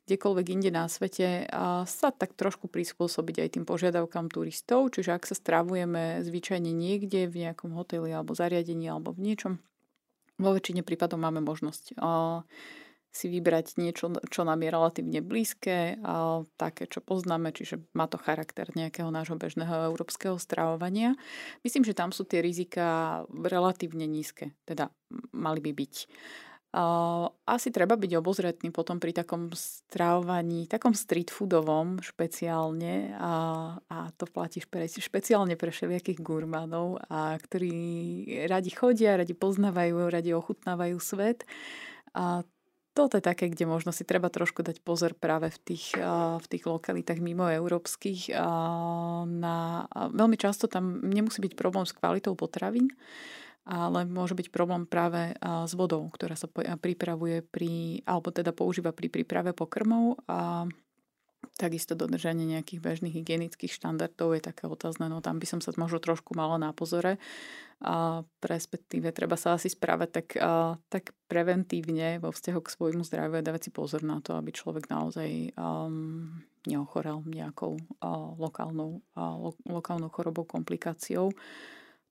kdekoľvek 0.09 0.47
inde 0.49 0.73
na 0.73 0.89
svete 0.89 1.45
sa 1.85 2.09
tak 2.09 2.33
trošku 2.33 2.73
prispôsobiť 2.73 3.45
aj 3.45 3.49
tým 3.61 3.65
požiadavkám 3.69 4.33
turistov. 4.33 4.89
Čiže 4.89 5.13
ak 5.13 5.29
sa 5.29 5.37
stravujeme 5.37 6.25
zvyčajne 6.25 6.73
niekde 6.73 7.29
v 7.29 7.45
nejakom 7.45 7.77
hoteli 7.77 8.17
alebo 8.17 8.33
zariadení 8.33 8.89
alebo 8.89 9.13
v 9.13 9.29
niečom, 9.29 9.61
vo 10.41 10.51
väčšine 10.57 10.81
prípadov 10.81 11.21
máme 11.21 11.45
možnosť 11.45 12.01
si 13.19 13.27
vybrať 13.27 13.83
niečo, 13.83 14.15
čo 14.31 14.47
nám 14.47 14.63
je 14.63 14.71
relatívne 14.71 15.19
blízke 15.19 15.99
a 16.07 16.47
také, 16.55 16.87
čo 16.87 17.03
poznáme, 17.03 17.51
čiže 17.51 17.83
má 17.99 18.07
to 18.07 18.15
charakter 18.15 18.71
nejakého 18.79 19.11
nášho 19.11 19.35
bežného 19.35 19.91
európskeho 19.91 20.39
stravovania. 20.39 21.19
Myslím, 21.67 21.83
že 21.83 21.99
tam 21.99 22.15
sú 22.15 22.23
tie 22.23 22.39
rizika 22.39 23.27
relatívne 23.27 24.07
nízke, 24.07 24.55
teda 24.63 24.95
mali 25.35 25.59
by 25.59 25.75
byť. 25.75 25.95
Asi 27.49 27.73
treba 27.73 27.97
byť 27.97 28.13
obozretný 28.21 28.69
potom 28.69 29.01
pri 29.01 29.17
takom 29.17 29.49
stravovaní, 29.57 30.69
takom 30.69 30.93
street 30.93 31.33
foodovom 31.33 31.97
špeciálne 32.05 33.17
a, 33.17 33.33
a 33.89 33.99
to 34.21 34.29
platí 34.29 34.61
špe, 34.61 34.85
špeciálne 34.85 35.57
pre 35.57 35.73
všelijakých 35.73 36.21
gurmanov, 36.21 37.01
a 37.09 37.41
ktorí 37.41 37.73
radi 38.53 38.69
chodia, 38.69 39.17
radi 39.17 39.33
poznávajú, 39.33 40.13
radi 40.13 40.37
ochutnávajú 40.37 41.01
svet. 41.01 41.49
A 42.13 42.45
toto 42.99 43.15
je 43.15 43.23
také, 43.23 43.47
kde 43.47 43.63
možno 43.71 43.95
si 43.95 44.03
treba 44.03 44.27
trošku 44.27 44.67
dať 44.67 44.83
pozor 44.83 45.15
práve 45.15 45.55
v 45.55 45.59
tých, 45.63 45.95
v 46.43 46.47
tých 46.51 46.67
lokalitách 46.67 47.23
mimo 47.23 47.47
európskych. 47.47 48.35
Na, 49.31 49.87
veľmi 49.95 50.35
často 50.35 50.67
tam 50.67 50.99
nemusí 51.07 51.39
byť 51.39 51.55
problém 51.55 51.87
s 51.87 51.95
kvalitou 51.95 52.35
potravín, 52.35 52.91
ale 53.63 54.03
môže 54.03 54.35
byť 54.35 54.51
problém 54.51 54.83
práve 54.83 55.39
s 55.39 55.73
vodou, 55.79 56.11
ktorá 56.11 56.35
sa 56.35 56.51
pripravuje 56.51 57.47
pri, 57.47 58.03
alebo 58.03 58.35
teda 58.35 58.51
používa 58.51 58.91
pri 58.91 59.07
príprave 59.07 59.55
pokrmov. 59.55 60.19
A 60.27 60.67
Takisto 61.59 61.99
dodržanie 61.99 62.47
nejakých 62.47 62.83
bežných 62.83 63.15
hygienických 63.15 63.71
štandardov 63.75 64.39
je 64.39 64.43
také 64.43 64.71
otázne, 64.71 65.11
no 65.11 65.19
tam 65.19 65.43
by 65.43 65.47
som 65.47 65.59
sa 65.59 65.75
možno 65.75 65.99
trošku 65.99 66.35
mala 66.39 66.59
na 66.59 66.71
pozore. 66.71 67.19
A 67.79 68.27
respektíve 68.43 69.15
treba 69.15 69.39
sa 69.39 69.55
asi 69.55 69.71
správať 69.71 70.09
tak, 70.11 70.29
a, 70.39 70.75
tak 70.91 71.15
preventívne 71.31 72.19
vo 72.19 72.35
vzťahu 72.35 72.61
k 72.63 72.75
svojmu 72.75 73.03
zdraviu 73.07 73.39
a 73.39 73.47
dávať 73.47 73.71
si 73.71 73.73
pozor 73.75 74.03
na 74.03 74.19
to, 74.19 74.35
aby 74.35 74.51
človek 74.51 74.91
naozaj 74.91 75.55
um, 75.55 76.43
neochorel 76.67 77.23
nejakou 77.23 77.79
a, 78.03 78.35
lokálnou, 78.35 78.99
a, 79.15 79.39
lo, 79.39 79.55
lokálnou 79.63 80.11
chorobou, 80.11 80.43
komplikáciou. 80.43 81.31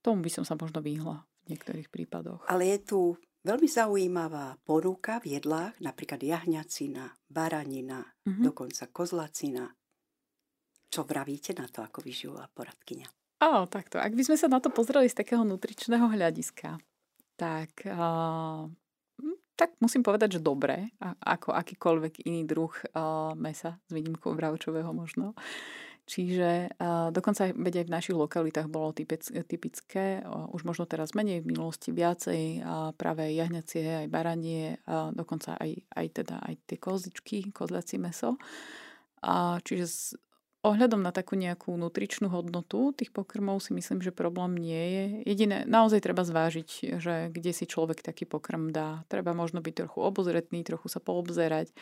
Tomu 0.00 0.24
by 0.24 0.30
som 0.32 0.44
sa 0.48 0.56
možno 0.56 0.80
vyhla 0.80 1.28
v 1.44 1.52
niektorých 1.52 1.92
prípadoch. 1.92 2.48
Ale 2.48 2.64
je 2.64 2.78
tu 2.80 3.00
Veľmi 3.46 3.68
zaujímavá 3.70 4.58
poruka 4.66 5.22
v 5.22 5.38
jedlách, 5.38 5.78
napríklad 5.78 6.18
jahňacina, 6.18 7.14
baranina, 7.30 8.02
mm-hmm. 8.02 8.44
dokonca 8.44 8.90
kozlacina. 8.90 9.70
Čo 10.88 11.06
vravíte 11.06 11.54
na 11.54 11.70
to 11.70 11.84
ako 11.84 12.02
vyživová 12.02 12.50
poradkyňa? 12.50 13.08
Ó, 13.38 13.70
takto. 13.70 14.02
Ak 14.02 14.18
by 14.18 14.22
sme 14.26 14.36
sa 14.40 14.50
na 14.50 14.58
to 14.58 14.74
pozreli 14.74 15.06
z 15.06 15.22
takého 15.22 15.46
nutričného 15.46 16.10
hľadiska, 16.10 16.82
tak, 17.38 17.70
uh, 17.86 18.66
tak 19.54 19.78
musím 19.78 20.02
povedať, 20.02 20.40
že 20.40 20.40
dobre, 20.42 20.90
ako 21.22 21.54
akýkoľvek 21.54 22.26
iný 22.26 22.42
druh 22.42 22.74
uh, 22.74 23.38
mesa, 23.38 23.78
s 23.86 23.90
výnimkou 23.94 24.34
bravčového 24.34 24.90
možno. 24.90 25.38
Čiže 26.08 26.72
uh, 26.72 27.12
dokonca 27.12 27.52
veď 27.52 27.84
aj 27.84 27.86
v 27.86 27.94
našich 28.00 28.16
lokalitách 28.16 28.72
bolo 28.72 28.96
typické, 28.96 30.24
uh, 30.24 30.48
už 30.56 30.64
možno 30.64 30.88
teraz 30.88 31.12
menej, 31.12 31.44
v 31.44 31.52
minulosti 31.52 31.92
viacej, 31.92 32.64
uh, 32.64 32.96
práve 32.96 33.28
jahňacie, 33.36 34.04
aj 34.04 34.08
baranie, 34.08 34.80
uh, 34.88 35.12
dokonca 35.12 35.60
aj, 35.60 35.84
aj, 35.92 36.06
teda, 36.24 36.40
aj 36.40 36.54
tie 36.64 36.80
kozičky, 36.80 37.52
kozľací 37.52 38.00
meso. 38.00 38.40
Uh, 39.20 39.60
čiže 39.60 40.16
ohľadom 40.68 41.00
na 41.00 41.10
takú 41.10 41.34
nejakú 41.34 41.72
nutričnú 41.74 42.28
hodnotu 42.28 42.92
tých 42.92 43.10
pokrmov 43.10 43.64
si 43.64 43.72
myslím, 43.72 44.04
že 44.04 44.12
problém 44.12 44.54
nie 44.60 44.84
je. 44.92 45.04
Jediné, 45.34 45.64
naozaj 45.64 46.04
treba 46.04 46.22
zvážiť, 46.22 47.00
že 47.00 47.32
kde 47.32 47.52
si 47.56 47.64
človek 47.64 48.04
taký 48.04 48.28
pokrm 48.28 48.70
dá. 48.70 49.02
Treba 49.08 49.32
možno 49.32 49.64
byť 49.64 49.74
trochu 49.84 49.98
obozretný, 50.04 50.62
trochu 50.62 50.92
sa 50.92 51.00
poobzerať 51.00 51.72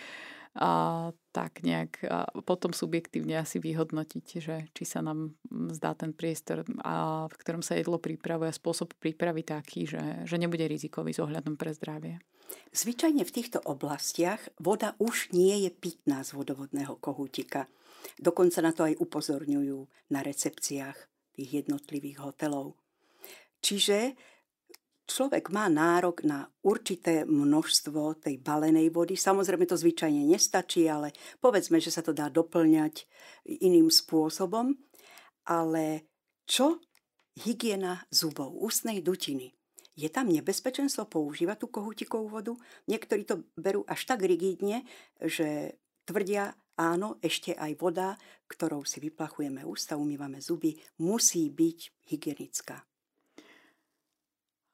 a 0.57 1.12
tak 1.37 1.61
nejak 1.61 2.00
a 2.09 2.33
potom 2.40 2.73
subjektívne 2.73 3.37
asi 3.37 3.61
vyhodnotiť, 3.61 4.26
že 4.40 4.73
či 4.73 4.85
sa 4.88 5.05
nám 5.05 5.37
zdá 5.69 5.93
ten 5.93 6.16
priestor, 6.16 6.64
a 6.81 7.28
v 7.28 7.35
ktorom 7.37 7.61
sa 7.61 7.76
jedlo 7.76 8.00
pripravuje, 8.00 8.49
spôsob 8.57 8.97
prípravy 8.97 9.45
taký, 9.45 9.85
že, 9.85 10.25
že 10.25 10.40
nebude 10.40 10.64
rizikový 10.64 11.12
s 11.12 11.21
ohľadom 11.21 11.61
pre 11.61 11.76
zdravie. 11.76 12.25
Zvyčajne 12.73 13.26
v 13.26 13.35
týchto 13.35 13.61
oblastiach 13.69 14.40
voda 14.57 14.97
už 14.97 15.35
nie 15.37 15.66
je 15.66 15.71
pitná 15.73 16.25
z 16.25 16.33
vodovodného 16.33 16.97
kohútika. 17.05 17.69
Dokonca 18.14 18.62
na 18.62 18.72
to 18.72 18.86
aj 18.86 18.94
upozorňujú 19.02 19.78
na 20.14 20.20
recepciách 20.22 20.98
tých 21.36 21.50
jednotlivých 21.64 22.22
hotelov. 22.22 22.78
Čiže 23.60 24.14
človek 25.06 25.54
má 25.54 25.70
nárok 25.70 26.26
na 26.26 26.46
určité 26.66 27.22
množstvo 27.26 28.22
tej 28.22 28.42
balenej 28.42 28.90
vody. 28.90 29.14
Samozrejme 29.14 29.66
to 29.66 29.78
zvyčajne 29.78 30.26
nestačí, 30.26 30.86
ale 30.90 31.14
povedzme, 31.38 31.78
že 31.78 31.94
sa 31.94 32.02
to 32.02 32.10
dá 32.10 32.26
doplňať 32.30 33.06
iným 33.62 33.90
spôsobom. 33.90 34.75
Ale 35.46 36.10
čo 36.46 36.82
hygiena 37.38 38.02
zubov, 38.10 38.50
ústnej 38.58 38.98
dutiny? 38.98 39.54
Je 39.96 40.12
tam 40.12 40.28
nebezpečenstvo 40.28 41.08
používať 41.08 41.64
tú 41.64 41.72
kohutikovú 41.72 42.28
vodu? 42.28 42.52
Niektorí 42.84 43.25
to 43.25 43.48
berú 43.56 43.80
až 43.88 44.04
tak 44.04 44.20
rigidne, 44.26 44.84
že 45.22 45.80
tvrdia, 46.04 46.52
áno, 46.76 47.16
ešte 47.25 47.56
aj 47.56 47.73
voda, 47.80 48.14
ktorou 48.47 48.85
si 48.85 49.00
vyplachujeme 49.00 49.64
ústa, 49.64 49.99
umývame 49.99 50.38
zuby, 50.38 50.76
musí 51.02 51.49
byť 51.50 51.78
hygienická. 52.12 52.85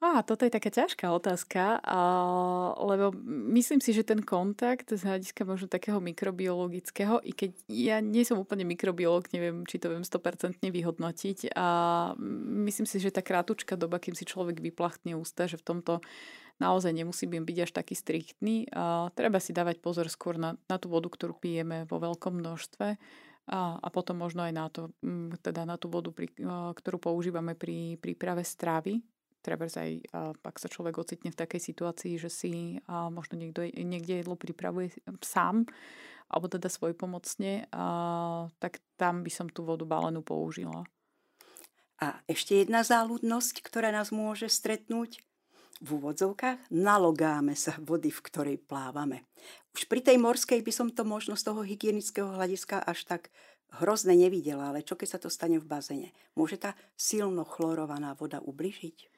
Á, 0.03 0.27
toto 0.27 0.43
je 0.43 0.51
taká 0.51 0.67
ťažká 0.67 1.15
otázka, 1.15 1.79
a, 1.79 2.01
lebo 2.75 3.15
myslím 3.55 3.79
si, 3.79 3.95
že 3.95 4.03
ten 4.03 4.19
kontakt 4.19 4.91
z 4.91 4.99
hľadiska 4.99 5.47
možno 5.47 5.71
takého 5.71 6.03
mikrobiologického, 6.03 7.23
i 7.23 7.31
keď 7.31 7.55
ja 7.71 8.03
nie 8.03 8.27
som 8.27 8.43
úplne 8.43 8.67
mikrobiolog, 8.67 9.31
neviem, 9.31 9.63
či 9.63 9.79
to 9.79 9.95
viem 9.95 10.03
100% 10.03 10.59
vyhodnotiť 10.59 11.55
a 11.55 11.69
myslím 12.67 12.87
si, 12.91 12.99
že 12.99 13.15
tá 13.15 13.23
krátučká 13.23 13.79
doba, 13.79 14.03
kým 14.03 14.19
si 14.19 14.27
človek 14.27 14.59
vyplachtne 14.59 15.15
ústa, 15.15 15.47
že 15.47 15.55
v 15.55 15.71
tomto 15.71 16.03
naozaj 16.61 16.93
nemusíme 16.93 17.41
byť 17.41 17.59
až 17.65 17.71
taký 17.73 17.95
striktný. 17.95 18.69
Treba 19.17 19.39
si 19.41 19.55
dávať 19.55 19.81
pozor 19.81 20.11
skôr 20.13 20.37
na, 20.37 20.59
na 20.69 20.77
tú 20.77 20.93
vodu, 20.93 21.09
ktorú 21.09 21.39
pijeme 21.39 21.85
vo 21.89 22.03
veľkom 22.03 22.41
množstve 22.41 22.89
a, 23.51 23.61
a 23.83 23.89
potom 23.91 24.23
možno 24.23 24.47
aj 24.47 24.53
na 24.55 24.67
to, 24.71 24.95
mm, 25.03 25.43
teda 25.43 25.67
na 25.67 25.75
tú 25.75 25.91
vodu, 25.91 26.15
pri, 26.15 26.31
ktorú 26.79 26.99
používame 27.03 27.59
pri 27.59 27.99
príprave 27.99 28.47
stravy. 28.47 29.03
Treba 29.43 29.67
aj, 29.67 30.07
ak 30.39 30.57
sa 30.63 30.71
človek 30.71 31.03
ocitne 31.03 31.35
v 31.35 31.41
takej 31.43 31.59
situácii, 31.59 32.15
že 32.15 32.31
si 32.31 32.79
a 32.87 33.11
možno 33.11 33.35
niekto, 33.35 33.67
niekde 33.67 34.23
jedlo 34.23 34.39
pripravuje 34.39 34.95
sám, 35.19 35.67
alebo 36.31 36.47
teda 36.47 36.71
svojpomocne, 36.71 37.67
a, 37.75 38.47
tak 38.63 38.79
tam 38.95 39.27
by 39.27 39.31
som 39.35 39.51
tú 39.51 39.67
vodu 39.67 39.83
balenú 39.83 40.23
použila. 40.23 40.87
A 41.99 42.23
ešte 42.31 42.63
jedna 42.63 42.87
záľudnosť, 42.87 43.63
ktorá 43.67 43.91
nás 43.91 44.15
môže 44.15 44.47
stretnúť 44.47 45.19
v 45.81 45.89
úvodzovkách, 45.97 46.75
nalogáme 46.75 47.57
sa 47.57 47.73
vody, 47.81 48.13
v 48.13 48.25
ktorej 48.29 48.57
plávame. 48.61 49.25
Už 49.73 49.89
pri 49.89 50.05
tej 50.05 50.21
morskej 50.21 50.61
by 50.61 50.73
som 50.75 50.89
to 50.93 51.03
možno 51.03 51.33
z 51.33 51.49
toho 51.49 51.65
hygienického 51.65 52.29
hľadiska 52.29 52.85
až 52.85 53.09
tak 53.09 53.33
hrozne 53.81 54.13
nevidela, 54.13 54.69
ale 54.69 54.85
čo 54.85 54.99
keď 55.01 55.09
sa 55.17 55.19
to 55.19 55.33
stane 55.33 55.57
v 55.57 55.65
bazene? 55.65 56.13
Môže 56.37 56.61
tá 56.61 56.77
silno 56.93 57.49
chlorovaná 57.49 58.13
voda 58.13 58.45
ubližiť? 58.45 59.09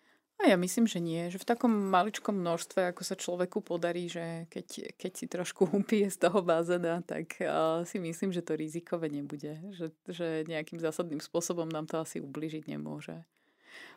A 0.43 0.51
ja 0.51 0.59
myslím, 0.59 0.91
že 0.91 0.99
nie. 0.99 1.31
Že 1.31 1.47
v 1.47 1.49
takom 1.55 1.71
maličkom 1.71 2.35
množstve, 2.35 2.91
ako 2.91 3.03
sa 3.07 3.15
človeku 3.15 3.63
podarí, 3.63 4.11
že 4.11 4.51
keď, 4.51 4.99
keď 4.99 5.13
si 5.15 5.27
trošku 5.31 5.71
upije 5.79 6.11
z 6.11 6.19
toho 6.27 6.43
bazéna, 6.43 7.03
tak 7.07 7.39
uh, 7.43 7.87
si 7.87 8.03
myslím, 8.03 8.35
že 8.35 8.43
to 8.43 8.59
rizikové 8.59 9.11
nebude. 9.11 9.59
Že, 9.75 9.87
že 10.11 10.27
nejakým 10.51 10.83
zásadným 10.83 11.23
spôsobom 11.23 11.71
nám 11.71 11.87
to 11.87 12.03
asi 12.03 12.19
ubližiť 12.19 12.67
nemôže 12.67 13.23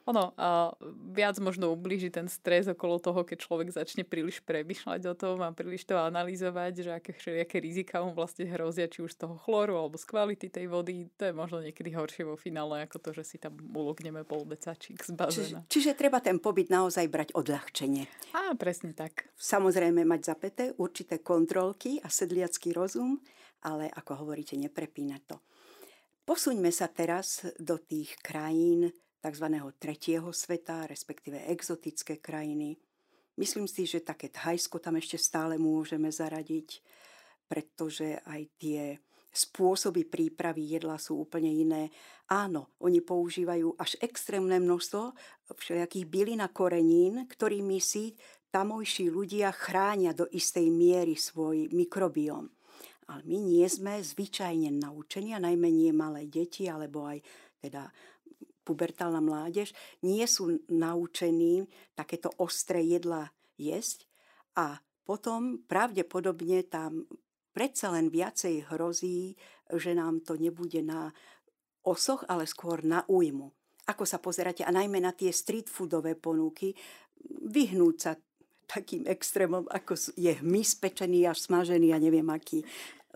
ono 0.07 0.31
a 0.39 0.71
viac 1.11 1.35
možno 1.43 1.75
ublíži 1.75 2.07
ten 2.07 2.31
stres 2.31 2.71
okolo 2.71 2.95
toho, 3.03 3.27
keď 3.27 3.37
človek 3.43 3.67
začne 3.75 4.07
príliš 4.07 4.39
premyšľať 4.47 5.01
o 5.11 5.13
tom 5.13 5.43
a 5.43 5.51
príliš 5.51 5.83
to 5.83 5.99
analyzovať, 5.99 6.73
že 6.79 6.91
aké, 6.95 7.11
aké 7.43 7.57
rizika 7.59 7.99
mu 7.99 8.15
vlastne 8.15 8.47
hrozia, 8.47 8.87
či 8.87 9.03
už 9.03 9.19
z 9.19 9.27
toho 9.27 9.35
chlóru 9.35 9.75
alebo 9.75 9.99
z 9.99 10.07
kvality 10.07 10.47
tej 10.47 10.71
vody. 10.71 11.11
To 11.19 11.27
je 11.27 11.33
možno 11.35 11.59
niekedy 11.59 11.91
horšie 11.91 12.23
vo 12.23 12.39
finále, 12.39 12.87
ako 12.87 13.03
to, 13.03 13.09
že 13.11 13.23
si 13.23 13.37
tam 13.37 13.59
ulokneme 13.59 14.23
pol 14.23 14.47
decačík 14.47 15.03
z 15.03 15.11
bazéna. 15.11 15.67
Čiže, 15.67 15.91
čiže 15.91 15.91
treba 15.99 16.23
ten 16.23 16.39
pobyt 16.39 16.71
naozaj 16.71 17.05
brať 17.11 17.29
odľahčenie. 17.35 18.07
Á, 18.31 18.55
presne 18.55 18.95
tak. 18.95 19.27
Samozrejme 19.35 20.07
mať 20.07 20.21
zapeté 20.23 20.63
určité 20.79 21.19
kontrolky 21.19 21.99
a 21.99 22.07
sedliacký 22.07 22.71
rozum, 22.71 23.19
ale 23.67 23.91
ako 23.91 24.23
hovoríte, 24.23 24.55
neprepínať 24.55 25.21
to. 25.27 25.37
Posuňme 26.27 26.71
sa 26.75 26.91
teraz 26.91 27.47
do 27.55 27.79
tých 27.79 28.19
krajín, 28.19 28.91
tzv. 29.21 29.47
tretieho 29.77 30.29
sveta, 30.33 30.87
respektíve 30.87 31.47
exotické 31.49 32.17
krajiny. 32.21 32.77
Myslím 33.37 33.69
si, 33.69 33.85
že 33.85 34.01
také 34.01 34.33
Thajsko 34.33 34.81
tam 34.81 34.97
ešte 34.97 35.21
stále 35.21 35.61
môžeme 35.61 36.09
zaradiť, 36.09 36.81
pretože 37.45 38.17
aj 38.25 38.41
tie 38.57 38.81
spôsoby 39.37 40.09
prípravy 40.09 40.73
jedla 40.73 40.97
sú 40.97 41.21
úplne 41.21 41.53
iné. 41.53 41.93
Áno, 42.33 42.73
oni 42.81 43.05
používajú 43.05 43.77
až 43.77 43.93
extrémne 44.01 44.57
množstvo 44.57 45.13
všelijakých 45.53 46.05
bylín 46.09 46.41
a 46.41 46.49
korenín, 46.49 47.29
ktorými 47.29 47.77
si 47.77 48.17
tamojší 48.49 49.13
ľudia 49.13 49.53
chránia 49.53 50.17
do 50.17 50.25
istej 50.33 50.73
miery 50.73 51.13
svoj 51.13 51.69
mikrobióm. 51.69 52.49
Ale 53.07 53.21
my 53.23 53.37
nie 53.39 53.67
sme 53.69 54.01
zvyčajne 54.01 54.73
naučení, 54.81 55.31
a 55.37 55.39
najmä 55.39 55.69
nie 55.71 55.93
malé 55.95 56.27
deti, 56.27 56.67
alebo 56.67 57.07
aj 57.07 57.21
teda 57.61 57.87
pubertálna 58.67 59.23
mládež, 59.23 59.71
nie 60.03 60.27
sú 60.27 60.59
naučení 60.67 61.63
takéto 61.95 62.35
ostré 62.35 62.83
jedla 62.83 63.31
jesť 63.55 64.03
a 64.59 64.83
potom 65.07 65.63
pravdepodobne 65.63 66.67
tam 66.67 67.07
predsa 67.55 67.95
len 67.95 68.11
viacej 68.11 68.67
hrozí, 68.69 69.39
že 69.71 69.95
nám 69.95 70.21
to 70.27 70.35
nebude 70.35 70.83
na 70.83 71.15
osoch, 71.87 72.27
ale 72.27 72.43
skôr 72.43 72.83
na 72.83 73.07
újmu. 73.07 73.49
Ako 73.87 74.03
sa 74.03 74.19
pozeráte 74.19 74.67
a 74.67 74.75
najmä 74.75 74.99
na 74.99 75.15
tie 75.15 75.31
street 75.31 75.71
foodové 75.71 76.19
ponuky, 76.19 76.75
vyhnúť 77.47 77.95
sa 77.95 78.11
takým 78.67 79.07
extrémom, 79.07 79.63
ako 79.71 79.95
je 80.19 80.35
hmyz 80.43 80.83
pečený 80.83 81.23
a 81.23 81.31
smažený 81.31 81.95
a 81.95 82.03
neviem 82.03 82.27
aký. 82.27 82.67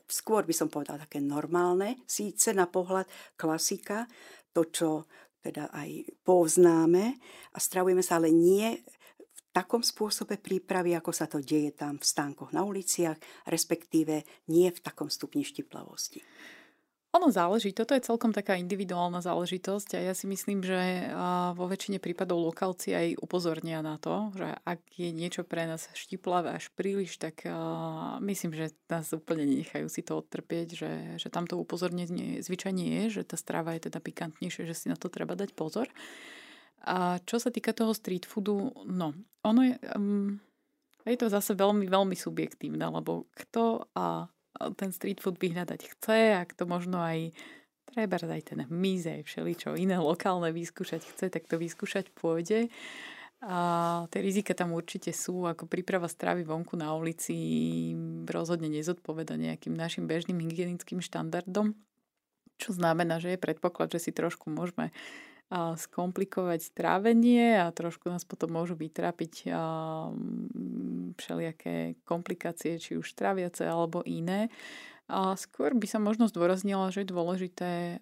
Skôr 0.08 0.48
by 0.48 0.56
som 0.56 0.72
povedala 0.72 1.04
také 1.04 1.20
normálne, 1.20 2.00
síce 2.08 2.56
na 2.56 2.72
pohľad 2.72 3.06
klasika, 3.36 4.08
to, 4.56 4.68
čo 4.72 4.90
teda 5.42 5.74
aj 5.74 6.08
poznáme 6.22 7.18
a 7.52 7.58
stravujeme 7.58 8.06
sa, 8.06 8.22
ale 8.22 8.30
nie 8.30 8.78
v 9.18 9.40
takom 9.52 9.84
spôsobe 9.84 10.40
prípravy, 10.40 10.96
ako 10.96 11.12
sa 11.12 11.28
to 11.28 11.44
deje 11.44 11.76
tam 11.76 12.00
v 12.00 12.06
stánkoch 12.06 12.56
na 12.56 12.64
uliciach, 12.64 13.18
respektíve 13.50 14.24
nie 14.54 14.70
v 14.72 14.80
takom 14.80 15.12
stupni 15.12 15.44
štiplavosti. 15.44 16.24
Ono 17.12 17.28
záleží, 17.28 17.76
toto 17.76 17.92
je 17.92 18.08
celkom 18.08 18.32
taká 18.32 18.56
individuálna 18.56 19.20
záležitosť 19.20 20.00
a 20.00 20.12
ja 20.12 20.14
si 20.16 20.32
myslím, 20.32 20.64
že 20.64 21.12
vo 21.60 21.68
väčšine 21.68 22.00
prípadov 22.00 22.40
lokálci 22.40 22.96
aj 22.96 23.20
upozornia 23.20 23.84
na 23.84 24.00
to, 24.00 24.32
že 24.32 24.48
ak 24.64 24.80
je 24.96 25.12
niečo 25.12 25.44
pre 25.44 25.68
nás 25.68 25.92
štiplavé 25.92 26.56
až 26.56 26.72
príliš, 26.72 27.20
tak 27.20 27.44
myslím, 28.24 28.56
že 28.56 28.72
nás 28.88 29.12
úplne 29.12 29.44
nenechajú 29.44 29.92
si 29.92 30.08
to 30.08 30.24
odtrpieť, 30.24 30.68
že, 30.72 30.92
že 31.20 31.28
tamto 31.28 31.60
upozornenie 31.60 32.40
zvyčajne 32.40 33.04
je, 33.04 33.20
že 33.20 33.28
tá 33.28 33.36
strava 33.36 33.76
je 33.76 33.92
teda 33.92 34.00
pikantnejšia, 34.00 34.64
že 34.64 34.76
si 34.80 34.88
na 34.88 34.96
to 34.96 35.12
treba 35.12 35.36
dať 35.36 35.52
pozor. 35.52 35.92
A 36.88 37.20
čo 37.28 37.44
sa 37.44 37.52
týka 37.52 37.76
toho 37.76 37.92
street 37.92 38.24
foodu, 38.24 38.72
no, 38.88 39.12
ono 39.44 39.62
je... 39.68 39.76
Um, 40.00 40.40
je 41.02 41.18
to 41.18 41.34
zase 41.34 41.58
veľmi, 41.58 41.90
veľmi 41.90 42.14
subjektívne, 42.14 42.86
lebo 42.88 43.26
kto 43.34 43.90
a 43.98 44.30
ten 44.78 44.94
street 44.94 45.20
food 45.24 45.42
vyhľadať 45.42 45.82
chce, 45.98 46.38
ak 46.38 46.54
to 46.54 46.70
možno 46.70 47.02
aj 47.02 47.34
treba 47.92 48.16
aj 48.16 48.44
ten 48.56 48.60
hmyz, 48.64 49.04
aj 49.08 49.22
všeličo 49.28 49.76
iné 49.76 50.00
lokálne 50.00 50.54
vyskúšať 50.56 51.02
chce, 51.12 51.26
tak 51.28 51.48
to 51.50 51.60
vyskúšať 51.60 52.14
pôjde. 52.16 52.72
A 53.42 53.58
tie 54.14 54.22
rizika 54.22 54.54
tam 54.54 54.78
určite 54.78 55.10
sú, 55.10 55.50
ako 55.50 55.66
príprava 55.66 56.06
stravy 56.06 56.46
vonku 56.46 56.78
na 56.78 56.94
ulici 56.94 57.34
rozhodne 58.30 58.70
nezodpoveda 58.70 59.34
nejakým 59.34 59.74
našim 59.74 60.06
bežným 60.06 60.38
hygienickým 60.46 61.02
štandardom, 61.02 61.74
čo 62.62 62.70
znamená, 62.70 63.18
že 63.18 63.34
je 63.34 63.42
predpoklad, 63.42 63.90
že 63.90 63.98
si 63.98 64.12
trošku 64.14 64.54
môžeme 64.54 64.94
skomplikovať 65.52 66.72
trávenie 66.72 67.60
a 67.60 67.76
trošku 67.76 68.08
nás 68.08 68.24
potom 68.24 68.56
môžu 68.56 68.80
vytrápiť 68.80 69.52
všelijaké 71.20 72.00
komplikácie, 72.08 72.80
či 72.80 72.96
už 72.96 73.12
traviace 73.20 73.68
alebo 73.68 74.00
iné. 74.08 74.48
A 75.12 75.36
skôr 75.36 75.76
by 75.76 75.88
sa 75.92 76.00
možno 76.00 76.32
zdôraznila, 76.32 76.88
že 76.88 77.04
je 77.04 77.12
dôležité 77.12 78.00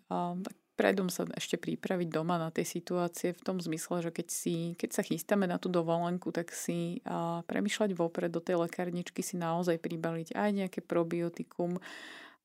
predom 0.80 1.12
sa 1.12 1.28
ešte 1.36 1.60
pripraviť 1.60 2.08
doma 2.08 2.40
na 2.40 2.56
tej 2.56 2.80
situácie 2.80 3.36
v 3.36 3.44
tom 3.44 3.60
zmysle, 3.60 4.00
že 4.00 4.16
keď, 4.16 4.28
si, 4.32 4.56
keď 4.80 4.90
sa 4.96 5.04
chystáme 5.04 5.44
na 5.44 5.60
tú 5.60 5.68
dovolenku, 5.68 6.32
tak 6.32 6.56
si 6.56 7.04
a, 7.04 7.44
premyšľať 7.44 7.92
vopred 8.00 8.32
do 8.32 8.40
tej 8.40 8.64
lekárničky 8.64 9.20
si 9.20 9.36
naozaj 9.36 9.76
pribaliť 9.84 10.40
aj 10.40 10.50
nejaké 10.56 10.80
probiotikum, 10.80 11.84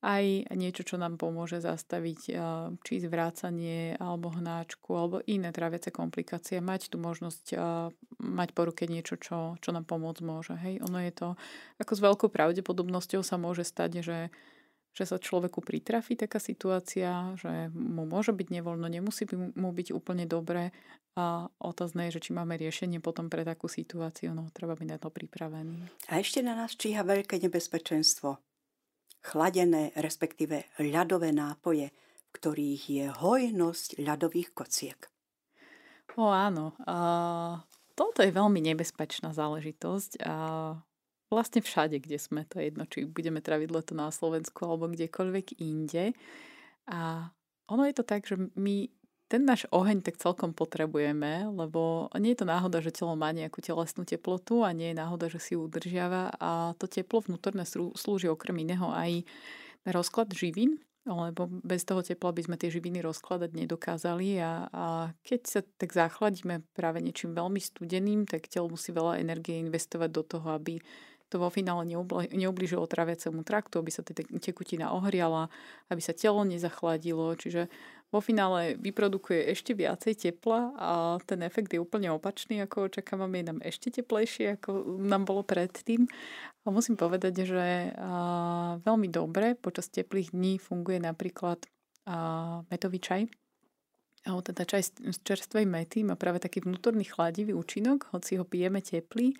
aj 0.05 0.53
niečo, 0.53 0.85
čo 0.85 1.01
nám 1.01 1.17
pomôže 1.17 1.57
zastaviť 1.65 2.21
či 2.85 2.93
zvrácanie 3.01 3.97
alebo 3.97 4.29
hnáčku 4.29 4.93
alebo 4.93 5.17
iné 5.25 5.49
traviace 5.49 5.89
komplikácie. 5.89 6.61
Mať 6.61 6.93
tu 6.93 7.01
možnosť 7.01 7.57
mať 8.21 8.49
po 8.53 8.61
ruke 8.69 8.85
niečo, 8.85 9.17
čo, 9.17 9.57
čo 9.57 9.69
nám 9.73 9.89
pomôcť 9.89 10.21
môže. 10.21 10.53
Hej, 10.61 10.85
ono 10.85 11.01
je 11.01 11.09
to, 11.09 11.27
ako 11.81 11.91
s 11.97 12.03
veľkou 12.05 12.29
pravdepodobnosťou 12.29 13.25
sa 13.25 13.41
môže 13.41 13.65
stať, 13.65 14.05
že 14.05 14.17
že 14.95 15.03
sa 15.03 15.19
človeku 15.19 15.59
pritrafi 15.59 16.15
taká 16.15 16.39
situácia, 16.39 17.35
že 17.35 17.67
mu 17.75 18.07
môže 18.07 18.31
byť 18.31 18.47
nevoľno, 18.47 18.87
nemusí 18.87 19.27
mu 19.35 19.75
byť 19.75 19.91
úplne 19.91 20.23
dobre 20.23 20.71
a 21.19 21.51
otázne 21.59 22.07
je, 22.07 22.15
že 22.15 22.23
či 22.23 22.31
máme 22.31 22.55
riešenie 22.55 23.03
potom 23.03 23.27
pre 23.27 23.43
takú 23.43 23.67
situáciu, 23.67 24.31
no 24.31 24.47
treba 24.55 24.79
byť 24.79 24.87
na 24.87 24.95
to 24.95 25.11
pripravený. 25.11 25.83
A 26.07 26.23
ešte 26.23 26.39
na 26.39 26.55
nás 26.55 26.79
číha 26.79 27.03
veľké 27.03 27.43
nebezpečenstvo 27.43 28.39
chladené, 29.25 29.89
respektíve 29.97 30.69
ľadové 30.77 31.33
nápoje, 31.33 31.89
v 31.89 32.29
ktorých 32.29 32.83
je 32.85 33.05
hojnosť 33.09 33.97
ľadových 33.97 34.53
kociek. 34.53 35.09
O 36.15 36.31
áno, 36.31 36.77
a 36.87 36.95
toto 37.97 38.23
je 38.23 38.31
veľmi 38.31 38.63
nebezpečná 38.63 39.35
záležitosť 39.35 40.23
a 40.23 40.35
vlastne 41.27 41.59
všade, 41.59 41.99
kde 41.99 42.15
sme, 42.15 42.47
to 42.47 42.63
je 42.63 42.71
jedno, 42.71 42.87
či 42.87 43.03
budeme 43.03 43.43
traviť 43.43 43.67
leto 43.67 43.93
na 43.97 44.07
Slovensku 44.13 44.63
alebo 44.63 44.87
kdekoľvek 44.87 45.59
inde. 45.59 46.15
A 46.87 47.27
ono 47.67 47.83
je 47.83 47.95
to 47.97 48.07
tak, 48.07 48.23
že 48.23 48.39
my 48.55 48.87
ten 49.25 49.41
náš 49.41 49.65
oheň 49.73 50.05
tak 50.05 50.21
celkom 50.21 50.53
potrebujeme, 50.53 51.49
lebo 51.49 52.13
nie 52.21 52.37
je 52.37 52.45
to 52.45 52.49
náhoda, 52.49 52.77
že 52.81 52.93
telo 52.93 53.17
má 53.17 53.33
nejakú 53.33 53.57
telesnú 53.61 54.05
teplotu 54.05 54.61
a 54.61 54.69
nie 54.69 54.93
je 54.93 54.99
náhoda, 55.01 55.25
že 55.29 55.41
si 55.41 55.51
ju 55.57 55.65
udržiava. 55.65 56.37
A 56.37 56.77
to 56.77 56.85
teplo 56.85 57.25
vnútorné 57.25 57.65
slúži 57.97 58.29
okrem 58.29 58.61
iného 58.61 58.89
aj 58.93 59.25
na 59.85 59.91
rozklad 59.93 60.29
živín 60.29 60.77
lebo 61.05 61.45
bez 61.61 61.85
toho 61.85 62.01
tepla 62.01 62.33
by 62.33 62.41
sme 62.41 62.57
tie 62.57 62.73
živiny 62.73 63.05
rozkladať 63.05 63.53
nedokázali. 63.53 64.41
A, 64.41 64.65
a 64.73 64.85
keď 65.21 65.41
sa 65.45 65.61
tak 65.61 65.93
zachladíme 65.93 66.65
práve 66.73 66.97
niečím 66.97 67.37
veľmi 67.37 67.61
studeným, 67.61 68.25
tak 68.25 68.49
telo 68.49 68.73
musí 68.73 68.89
veľa 68.89 69.21
energie 69.21 69.61
investovať 69.61 70.09
do 70.09 70.23
toho, 70.25 70.57
aby 70.57 70.81
to 71.35 71.43
vo 71.43 71.51
finále 71.51 71.83
neublížilo 72.31 72.87
traviacemu 72.87 73.43
traktu, 73.43 73.83
aby 73.83 73.91
sa 73.91 74.07
tá 74.07 74.15
tekutina 74.15 74.95
ohriala, 74.95 75.51
aby 75.91 75.99
sa 75.99 76.15
telo 76.15 76.47
nezachladilo. 76.47 77.35
Čiže 77.35 77.67
vo 78.07 78.23
finále 78.23 78.79
vyprodukuje 78.79 79.51
ešte 79.51 79.75
viacej 79.75 80.15
tepla 80.15 80.71
a 80.79 81.19
ten 81.27 81.43
efekt 81.43 81.75
je 81.75 81.83
úplne 81.83 82.07
opačný, 82.15 82.63
ako 82.63 82.87
očakávame, 82.87 83.43
je 83.43 83.49
nám 83.51 83.59
ešte 83.59 83.91
teplejšie, 83.99 84.55
ako 84.55 85.03
nám 85.03 85.27
bolo 85.27 85.43
predtým. 85.43 86.07
A 86.63 86.71
musím 86.71 86.95
povedať, 86.95 87.43
že 87.43 87.91
veľmi 88.79 89.11
dobre 89.11 89.59
počas 89.59 89.91
teplých 89.91 90.31
dní 90.31 90.55
funguje 90.55 91.03
napríklad 91.03 91.59
metový 92.71 93.03
čaj, 93.03 93.27
alebo 94.23 94.41
teda 94.41 94.63
čaj 94.63 94.81
z 95.11 95.17
čerstvej 95.21 95.67
mety 95.67 96.07
má 96.07 96.15
práve 96.15 96.39
taký 96.39 96.63
vnútorný 96.63 97.03
chladivý 97.03 97.51
účinok, 97.51 98.09
hoci 98.15 98.39
ho 98.39 98.47
pijeme 98.47 98.79
teplý. 98.79 99.35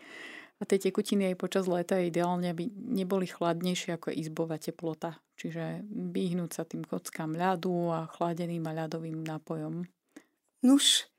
A 0.56 0.64
tie 0.64 0.80
tekutiny 0.80 1.36
aj 1.36 1.36
počas 1.36 1.68
leta 1.68 2.00
ideálne, 2.00 2.56
aby 2.56 2.72
neboli 2.72 3.28
chladnejšie 3.28 4.00
ako 4.00 4.16
izbová 4.16 4.56
teplota. 4.56 5.20
Čiže 5.36 5.84
vyhnúť 5.92 6.52
sa 6.56 6.64
tým 6.64 6.88
kockám 6.88 7.36
ľadu 7.36 7.92
a 7.92 8.08
chladeným 8.08 8.64
a 8.72 8.86
ľadovým 8.86 9.20
nápojom. 9.20 9.84
Nuž, 10.64 11.12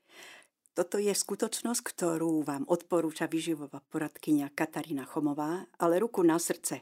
toto 0.73 1.01
je 1.01 1.09
skutočnosť, 1.09 1.81
ktorú 1.81 2.41
vám 2.45 2.65
odporúča 2.65 3.25
vyživová 3.25 3.81
poradkynia 3.89 4.53
Katarína 4.53 5.05
Chomová, 5.05 5.65
ale 5.77 5.97
ruku 5.97 6.25
na 6.25 6.41
srdce. 6.41 6.81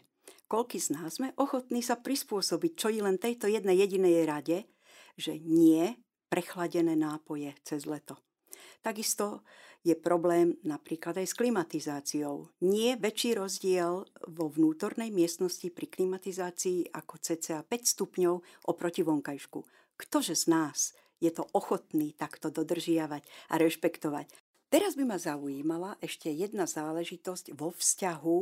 Koľky 0.52 0.84
z 0.84 0.96
nás 0.96 1.16
sme 1.20 1.32
ochotní 1.40 1.80
sa 1.80 2.00
prispôsobiť, 2.00 2.72
čo 2.76 2.88
i 2.92 3.00
len 3.00 3.16
tejto 3.16 3.48
jednej 3.48 3.80
jedinej 3.84 4.28
rade, 4.28 4.68
že 5.16 5.40
nie 5.40 5.96
prechladené 6.28 7.00
nápoje 7.00 7.56
cez 7.64 7.88
leto. 7.88 8.20
Takisto 8.82 9.42
je 9.86 9.94
problém 9.94 10.58
napríklad 10.66 11.22
aj 11.22 11.28
s 11.30 11.38
klimatizáciou. 11.38 12.50
Nie 12.66 12.98
väčší 12.98 13.38
rozdiel 13.38 14.10
vo 14.34 14.46
vnútornej 14.50 15.14
miestnosti 15.14 15.70
pri 15.70 15.86
klimatizácii 15.86 16.90
ako 16.90 17.22
cca 17.22 17.62
5 17.62 17.70
stupňov 17.70 18.66
oproti 18.66 19.06
vonkajšku. 19.06 19.62
Ktože 19.96 20.34
z 20.34 20.46
nás 20.50 20.98
je 21.22 21.30
to 21.30 21.46
ochotný 21.54 22.18
takto 22.18 22.50
dodržiavať 22.50 23.24
a 23.54 23.62
rešpektovať? 23.62 24.28
Teraz 24.74 24.98
by 24.98 25.06
ma 25.06 25.22
zaujímala 25.22 26.02
ešte 26.02 26.34
jedna 26.34 26.66
záležitosť 26.66 27.54
vo 27.54 27.70
vzťahu 27.72 28.38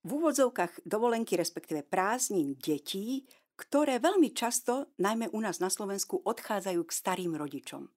v 0.00 0.08
úvodzovkách 0.08 0.84
dovolenky, 0.84 1.36
respektíve 1.36 1.84
prázdnin 1.84 2.56
detí, 2.56 3.24
ktoré 3.56 4.00
veľmi 4.00 4.32
často, 4.32 4.88
najmä 4.96 5.28
u 5.32 5.40
nás 5.44 5.60
na 5.60 5.68
Slovensku, 5.68 6.24
odchádzajú 6.24 6.80
k 6.84 6.92
starým 6.96 7.32
rodičom. 7.36 7.88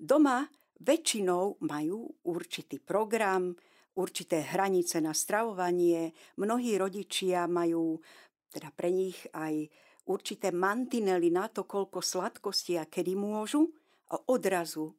Doma 0.00 0.48
väčšinou 0.80 1.62
majú 1.64 2.08
určitý 2.26 2.80
program, 2.80 3.54
určité 3.96 4.44
hranice 4.44 5.00
na 5.00 5.16
stravovanie. 5.16 6.12
Mnohí 6.36 6.76
rodičia 6.76 7.48
majú 7.48 8.00
teda 8.52 8.72
pre 8.72 8.92
nich 8.92 9.16
aj 9.32 9.68
určité 10.08 10.54
mantinely 10.54 11.32
na 11.32 11.48
to, 11.48 11.64
koľko 11.64 12.00
sladkosti 12.00 12.78
a 12.80 12.88
kedy 12.88 13.16
môžu. 13.16 13.68
A 14.06 14.20
odrazu, 14.30 14.94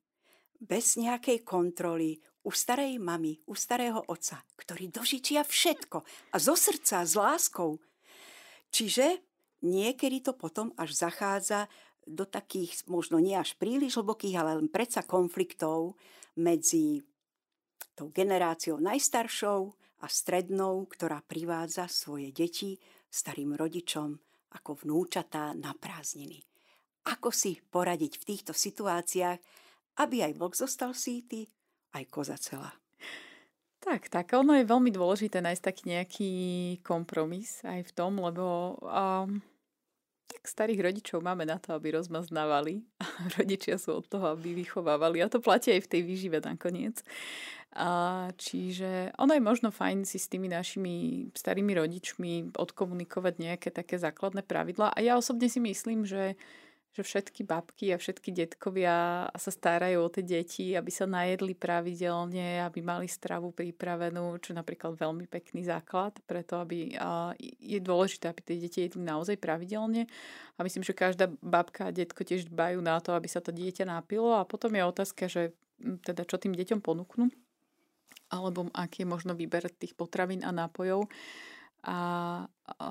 bez 0.59 0.99
nejakej 0.99 1.47
kontroly, 1.47 2.19
u 2.43 2.51
starej 2.51 2.99
mamy, 2.99 3.39
u 3.47 3.55
starého 3.55 4.03
otca, 4.07 4.43
ktorí 4.59 4.91
dožičia 4.91 5.47
všetko 5.47 5.97
a 6.31 6.35
zo 6.39 6.55
srdca, 6.59 7.07
s 7.07 7.13
láskou. 7.15 7.79
Čiže 8.71 9.23
niekedy 9.63 10.23
to 10.23 10.35
potom 10.35 10.75
až 10.75 10.95
zachádza 11.07 11.71
do 12.07 12.23
takých 12.23 12.87
možno 12.87 13.19
nie 13.19 13.35
až 13.35 13.53
príliš 13.59 13.99
hlbokých, 13.99 14.39
ale 14.39 14.63
len 14.63 14.71
predsa 14.71 15.03
konfliktov 15.03 15.99
medzi 16.39 17.03
tou 17.93 18.09
generáciou 18.09 18.79
najstaršou 18.79 19.75
a 20.01 20.07
strednou, 20.07 20.87
ktorá 20.87 21.19
privádza 21.25 21.89
svoje 21.91 22.31
deti 22.31 22.77
starým 23.09 23.57
rodičom 23.57 24.15
ako 24.55 24.87
vnúčatá 24.87 25.51
na 25.57 25.75
prázdniny. 25.75 26.39
Ako 27.07 27.31
si 27.31 27.59
poradiť 27.59 28.19
v 28.19 28.23
týchto 28.23 28.53
situáciách, 28.55 29.39
aby 29.97 30.15
aj 30.23 30.33
vlk 30.37 30.53
zostal 30.53 30.91
síty, 30.93 31.47
aj 31.95 32.03
koza 32.11 32.37
celá. 32.37 32.71
Tak, 33.77 34.09
tak. 34.11 34.33
Ono 34.35 34.57
je 34.57 34.67
veľmi 34.67 34.91
dôležité 34.91 35.39
nájsť 35.39 35.63
taký 35.63 35.83
nejaký 35.95 36.31
kompromis 36.83 37.63
aj 37.63 37.87
v 37.87 37.91
tom, 37.95 38.19
lebo 38.19 38.75
um, 38.83 39.39
tak 40.27 40.43
starých 40.43 40.83
rodičov 40.91 41.23
máme 41.23 41.47
na 41.47 41.57
to, 41.57 41.71
aby 41.71 41.95
rozmaznávali. 41.95 42.83
Rodičia 43.39 43.79
sú 43.79 44.03
od 44.03 44.05
toho, 44.05 44.35
aby 44.35 44.53
vychovávali. 44.53 45.23
A 45.23 45.31
to 45.31 45.39
platí 45.39 45.71
aj 45.71 45.87
v 45.87 45.91
tej 45.97 46.01
výžive 46.03 46.37
nakoniec. 46.43 46.99
A 47.77 47.89
čiže 48.35 49.13
ono 49.21 49.37
je 49.37 49.43
možno 49.43 49.69
fajn 49.69 50.03
si 50.03 50.17
s 50.17 50.31
tými 50.31 50.49
našimi 50.49 51.27
starými 51.37 51.77
rodičmi 51.77 52.57
odkomunikovať 52.57 53.33
nejaké 53.37 53.69
také 53.69 54.01
základné 54.01 54.41
pravidlá. 54.43 54.93
A 54.93 54.99
ja 54.99 55.13
osobne 55.13 55.45
si 55.45 55.61
myslím, 55.61 56.03
že 56.03 56.39
že 56.97 57.05
všetky 57.05 57.45
babky 57.45 57.93
a 57.93 58.01
všetky 58.01 58.33
detkovia 58.33 59.29
sa 59.37 59.51
starajú 59.53 60.01
o 60.01 60.09
tie 60.09 60.25
deti, 60.25 60.73
aby 60.73 60.89
sa 60.89 61.05
najedli 61.05 61.53
pravidelne, 61.53 62.65
aby 62.65 62.81
mali 62.81 63.05
stravu 63.05 63.53
pripravenú, 63.53 64.41
čo 64.41 64.49
je 64.49 64.57
napríklad 64.57 64.97
veľmi 64.97 65.29
pekný 65.29 65.61
základ, 65.61 66.17
preto 66.25 66.57
aby 66.57 66.97
je 67.61 67.77
dôležité, 67.77 68.33
aby 68.33 68.41
tie 68.41 68.57
deti 68.57 68.81
jedli 68.81 69.05
naozaj 69.05 69.37
pravidelne. 69.37 70.09
A 70.57 70.65
myslím, 70.65 70.81
že 70.81 70.97
každá 70.97 71.29
babka 71.45 71.93
a 71.93 71.93
detko 71.93 72.25
tiež 72.25 72.49
dbajú 72.49 72.81
na 72.81 72.97
to, 72.97 73.13
aby 73.13 73.29
sa 73.29 73.45
to 73.45 73.53
dieťa 73.53 73.85
napilo 73.85 74.33
a 74.33 74.41
potom 74.41 74.73
je 74.73 74.81
otázka, 74.81 75.29
že 75.29 75.53
teda 75.77 76.25
čo 76.25 76.41
tým 76.41 76.57
deťom 76.57 76.81
ponúknú 76.81 77.29
alebo 78.27 78.67
aký 78.75 79.07
je 79.07 79.07
možno 79.07 79.31
výber 79.39 79.71
tých 79.71 79.95
potravín 79.95 80.43
a 80.43 80.51
nápojov. 80.51 81.07
A, 81.87 81.99
a 82.67 82.89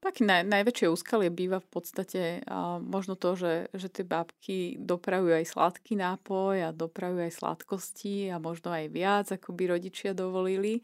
tak 0.00 0.24
naj, 0.24 0.48
najväčšie 0.48 0.88
úskalie 0.88 1.28
býva 1.28 1.60
v 1.60 1.68
podstate 1.68 2.22
a 2.48 2.80
možno 2.80 3.14
to, 3.20 3.36
že, 3.36 3.54
že 3.76 3.92
tie 3.92 4.04
bábky 4.04 4.80
dopravujú 4.80 5.36
aj 5.36 5.46
sladký 5.52 6.00
nápoj 6.00 6.56
a 6.66 6.76
dopravujú 6.76 7.28
aj 7.28 7.36
sladkosti 7.36 8.32
a 8.32 8.40
možno 8.40 8.72
aj 8.72 8.88
viac, 8.88 9.26
ako 9.28 9.52
by 9.52 9.76
rodičia 9.76 10.16
dovolili. 10.16 10.80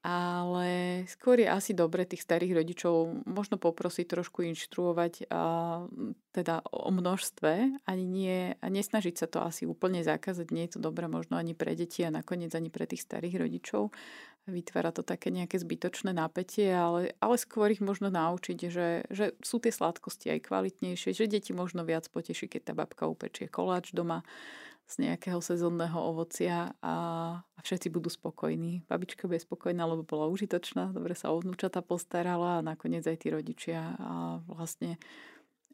Ale 0.00 1.04
skôr 1.12 1.44
je 1.44 1.44
asi 1.44 1.76
dobre 1.76 2.08
tých 2.08 2.24
starých 2.24 2.64
rodičov 2.64 3.20
možno 3.28 3.60
poprosiť 3.60 4.16
trošku 4.16 4.40
inštruovať 4.48 5.28
a, 5.28 5.84
teda 6.32 6.64
o 6.72 6.88
množstve 6.88 7.84
ani 7.84 8.04
nie, 8.08 8.56
a 8.56 8.66
nesnažiť 8.72 9.14
sa 9.20 9.28
to 9.28 9.44
asi 9.44 9.68
úplne 9.68 10.00
zakázať. 10.00 10.56
Nie 10.56 10.72
je 10.72 10.80
to 10.80 10.88
dobré 10.88 11.04
možno 11.04 11.36
ani 11.36 11.52
pre 11.52 11.76
deti 11.76 12.00
a 12.00 12.08
nakoniec 12.08 12.48
ani 12.56 12.72
pre 12.72 12.88
tých 12.88 13.04
starých 13.04 13.44
rodičov. 13.44 13.92
Vytvára 14.48 14.88
to 14.88 15.04
také 15.04 15.28
nejaké 15.28 15.60
zbytočné 15.60 16.16
napätie, 16.16 16.72
ale, 16.72 17.12
ale 17.20 17.36
skôr 17.36 17.68
ich 17.68 17.84
možno 17.84 18.08
naučiť, 18.08 18.58
že, 18.72 19.04
že 19.12 19.36
sú 19.44 19.60
tie 19.60 19.68
sladkosti 19.68 20.32
aj 20.32 20.48
kvalitnejšie, 20.48 21.12
že 21.12 21.28
deti 21.28 21.52
možno 21.52 21.84
viac 21.84 22.08
poteší, 22.08 22.48
keď 22.48 22.62
tá 22.62 22.72
babka 22.72 23.04
upečie 23.04 23.52
koláč 23.52 23.92
doma 23.92 24.24
z 24.90 25.06
nejakého 25.06 25.38
sezónneho 25.38 25.94
ovocia 26.02 26.74
a, 26.82 26.96
a 27.46 27.60
všetci 27.62 27.94
budú 27.94 28.10
spokojní. 28.10 28.82
Babička 28.90 29.30
bude 29.30 29.38
spokojná, 29.38 29.86
lebo 29.86 30.02
bola 30.02 30.26
užitočná, 30.26 30.90
dobre 30.90 31.14
sa 31.14 31.30
o 31.30 31.38
vnúčata 31.38 31.78
postarala 31.78 32.58
a 32.58 32.66
nakoniec 32.66 33.06
aj 33.06 33.22
tí 33.22 33.30
rodičia 33.30 33.94
a 34.02 34.42
vlastne 34.50 34.98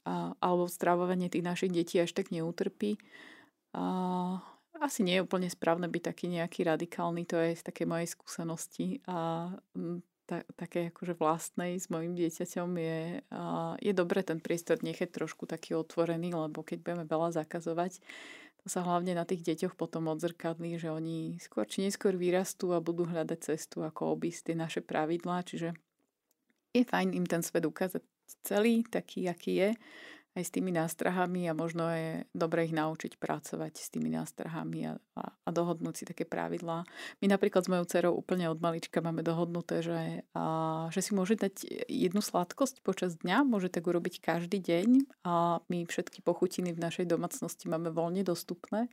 a, 0.04 0.36
alebo 0.36 0.68
stravovanie 0.68 1.32
tých 1.32 1.48
našich 1.48 1.72
detí 1.72 1.96
až 1.96 2.12
tak 2.12 2.28
neutrpí. 2.28 3.00
A, 3.72 3.84
asi 4.76 5.00
nie 5.00 5.16
je 5.16 5.24
úplne 5.24 5.48
správne 5.48 5.88
byť 5.88 6.02
taký 6.04 6.26
nejaký 6.28 6.68
radikálny, 6.68 7.24
to 7.24 7.40
je 7.40 7.56
z 7.56 7.62
také 7.64 7.88
mojej 7.88 8.12
skúsenosti 8.12 9.00
a 9.08 9.48
ta, 10.26 10.42
také 10.58 10.90
akože 10.90 11.14
vlastnej 11.16 11.78
s 11.78 11.86
mojim 11.88 12.12
dieťaťom 12.18 12.70
je, 12.76 13.22
a 13.30 13.42
je 13.78 13.92
dobre 13.94 14.20
ten 14.26 14.42
priestor 14.42 14.82
nechať 14.82 15.14
trošku 15.14 15.46
taký 15.46 15.78
otvorený, 15.78 16.34
lebo 16.34 16.66
keď 16.66 16.82
budeme 16.82 17.04
veľa 17.06 17.40
zakazovať, 17.40 18.02
sa 18.66 18.82
hlavne 18.82 19.14
na 19.14 19.22
tých 19.22 19.46
deťoch 19.46 19.78
potom 19.78 20.10
odzrkadlí, 20.10 20.76
že 20.82 20.90
oni 20.90 21.38
skôr 21.38 21.64
či 21.70 21.86
neskôr 21.86 22.18
vyrastú 22.18 22.74
a 22.74 22.82
budú 22.82 23.06
hľadať 23.06 23.54
cestu, 23.54 23.86
ako 23.86 24.18
obísť 24.18 24.50
tie 24.50 24.56
naše 24.58 24.80
pravidlá. 24.82 25.46
Čiže 25.46 25.70
je 26.74 26.82
fajn 26.82 27.14
im 27.14 27.24
ten 27.24 27.46
svet 27.46 27.62
ukázať 27.62 28.02
celý, 28.42 28.82
taký, 28.82 29.30
aký 29.30 29.52
je 29.54 29.70
aj 30.36 30.44
s 30.44 30.52
tými 30.52 30.68
nástrahami 30.68 31.48
a 31.48 31.56
možno 31.56 31.88
je 31.88 32.28
dobre 32.36 32.68
ich 32.68 32.76
naučiť 32.76 33.16
pracovať 33.16 33.72
s 33.80 33.88
tými 33.88 34.12
nástrahami 34.12 34.92
a, 34.92 34.92
a, 35.16 35.22
a 35.32 35.48
dohodnúť 35.48 35.94
si 35.96 36.04
také 36.04 36.28
pravidlá. 36.28 36.84
My 37.24 37.26
napríklad 37.32 37.64
s 37.64 37.72
mojou 37.72 37.88
dcerou 37.88 38.12
úplne 38.12 38.52
od 38.52 38.60
malička 38.60 39.00
máme 39.00 39.24
dohodnuté, 39.24 39.80
že, 39.80 40.28
a, 40.36 40.44
že 40.92 41.00
si 41.00 41.16
môže 41.16 41.40
dať 41.40 41.88
jednu 41.88 42.20
sladkosť 42.20 42.84
počas 42.84 43.16
dňa, 43.16 43.48
môže 43.48 43.72
tak 43.72 43.88
urobiť 43.88 44.20
každý 44.20 44.60
deň 44.60 45.24
a 45.24 45.64
my 45.72 45.88
všetky 45.88 46.20
pochutiny 46.20 46.76
v 46.76 46.84
našej 46.84 47.08
domácnosti 47.08 47.72
máme 47.72 47.88
voľne 47.88 48.20
dostupné. 48.20 48.92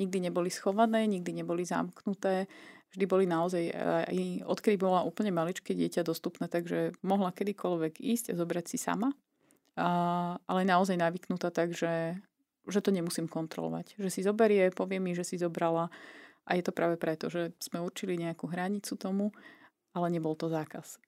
Nikdy 0.00 0.32
neboli 0.32 0.48
schované, 0.48 1.04
nikdy 1.04 1.44
neboli 1.44 1.68
zamknuté, 1.68 2.48
vždy 2.96 3.04
boli 3.04 3.28
naozaj, 3.28 3.68
aj 4.08 4.16
odkedy 4.48 4.80
bola 4.80 5.04
úplne 5.04 5.28
maličké 5.28 5.76
dieťa 5.76 6.08
dostupné, 6.08 6.48
takže 6.48 6.96
mohla 7.04 7.36
kedykoľvek 7.36 8.00
ísť 8.00 8.32
a 8.32 8.38
zobrať 8.40 8.64
si 8.64 8.80
sama 8.80 9.12
ale 10.44 10.60
naozaj 10.68 11.00
navyknutá 11.00 11.48
tak, 11.48 11.72
že, 11.72 12.20
že 12.68 12.80
to 12.84 12.92
nemusím 12.92 13.26
kontrolovať. 13.26 13.96
Že 13.96 14.10
si 14.12 14.20
zoberie, 14.20 14.68
povie 14.70 15.00
mi, 15.00 15.16
že 15.16 15.24
si 15.24 15.40
zobrala 15.40 15.88
a 16.44 16.50
je 16.58 16.62
to 16.66 16.72
práve 16.74 17.00
preto, 17.00 17.32
že 17.32 17.56
sme 17.62 17.80
určili 17.80 18.20
nejakú 18.20 18.50
hranicu 18.50 18.98
tomu, 19.00 19.32
ale 19.96 20.12
nebol 20.12 20.36
to 20.36 20.50
zákaz. 20.50 21.00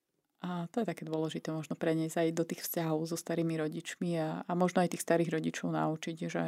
A 0.43 0.67
to 0.75 0.83
je 0.83 0.91
také 0.91 1.07
dôležité 1.07 1.55
možno 1.55 1.79
preniesť 1.79 2.19
aj 2.19 2.29
do 2.35 2.43
tých 2.43 2.67
vzťahov 2.67 3.07
so 3.07 3.15
starými 3.15 3.55
rodičmi 3.63 4.19
a, 4.19 4.43
a 4.43 4.53
možno 4.59 4.83
aj 4.83 4.91
tých 4.99 5.07
starých 5.07 5.39
rodičov 5.39 5.71
naučiť, 5.71 6.17
že, 6.27 6.47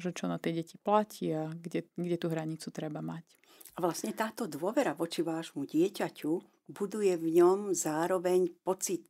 že 0.00 0.10
čo 0.16 0.32
na 0.32 0.40
tie 0.40 0.56
deti 0.56 0.80
platí 0.80 1.28
a 1.28 1.52
kde, 1.52 1.84
kde 1.92 2.16
tú 2.16 2.32
hranicu 2.32 2.72
treba 2.72 3.04
mať. 3.04 3.24
A 3.76 3.84
vlastne 3.84 4.16
táto 4.16 4.48
dôvera 4.48 4.96
voči 4.96 5.20
vášmu 5.20 5.68
dieťaťu 5.68 6.32
buduje 6.72 7.20
v 7.20 7.26
ňom 7.36 7.76
zároveň 7.76 8.48
pocit 8.64 9.04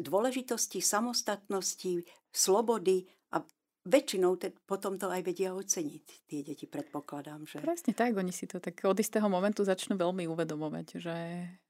dôležitosti, 0.00 0.80
samostatnosti, 0.80 2.04
slobody 2.32 3.06
a 3.32 3.44
väčšinou 3.86 4.36
te, 4.36 4.52
potom 4.68 5.00
to 5.00 5.08
aj 5.08 5.24
vedia 5.24 5.56
oceniť 5.56 6.04
tie 6.28 6.40
deti, 6.44 6.68
predpokladám. 6.68 7.48
Že... 7.48 7.64
Presne 7.64 7.92
tak, 7.96 8.16
oni 8.16 8.32
si 8.32 8.44
to 8.44 8.60
tak 8.60 8.80
od 8.84 8.98
istého 9.00 9.24
momentu 9.28 9.64
začnú 9.64 9.96
veľmi 9.96 10.28
uvedomovať, 10.28 10.86
že, 11.00 11.18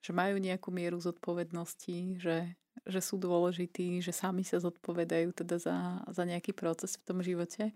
že 0.02 0.10
majú 0.10 0.38
nejakú 0.42 0.74
mieru 0.74 0.98
zodpovednosti, 0.98 2.18
že, 2.18 2.58
že 2.86 3.00
sú 3.00 3.18
dôležití, 3.20 4.02
že 4.02 4.10
sami 4.10 4.42
sa 4.42 4.58
zodpovedajú 4.58 5.34
teda 5.34 5.56
za, 5.62 5.76
za 6.10 6.22
nejaký 6.26 6.50
proces 6.50 6.98
v 6.98 7.06
tom 7.06 7.18
živote. 7.22 7.70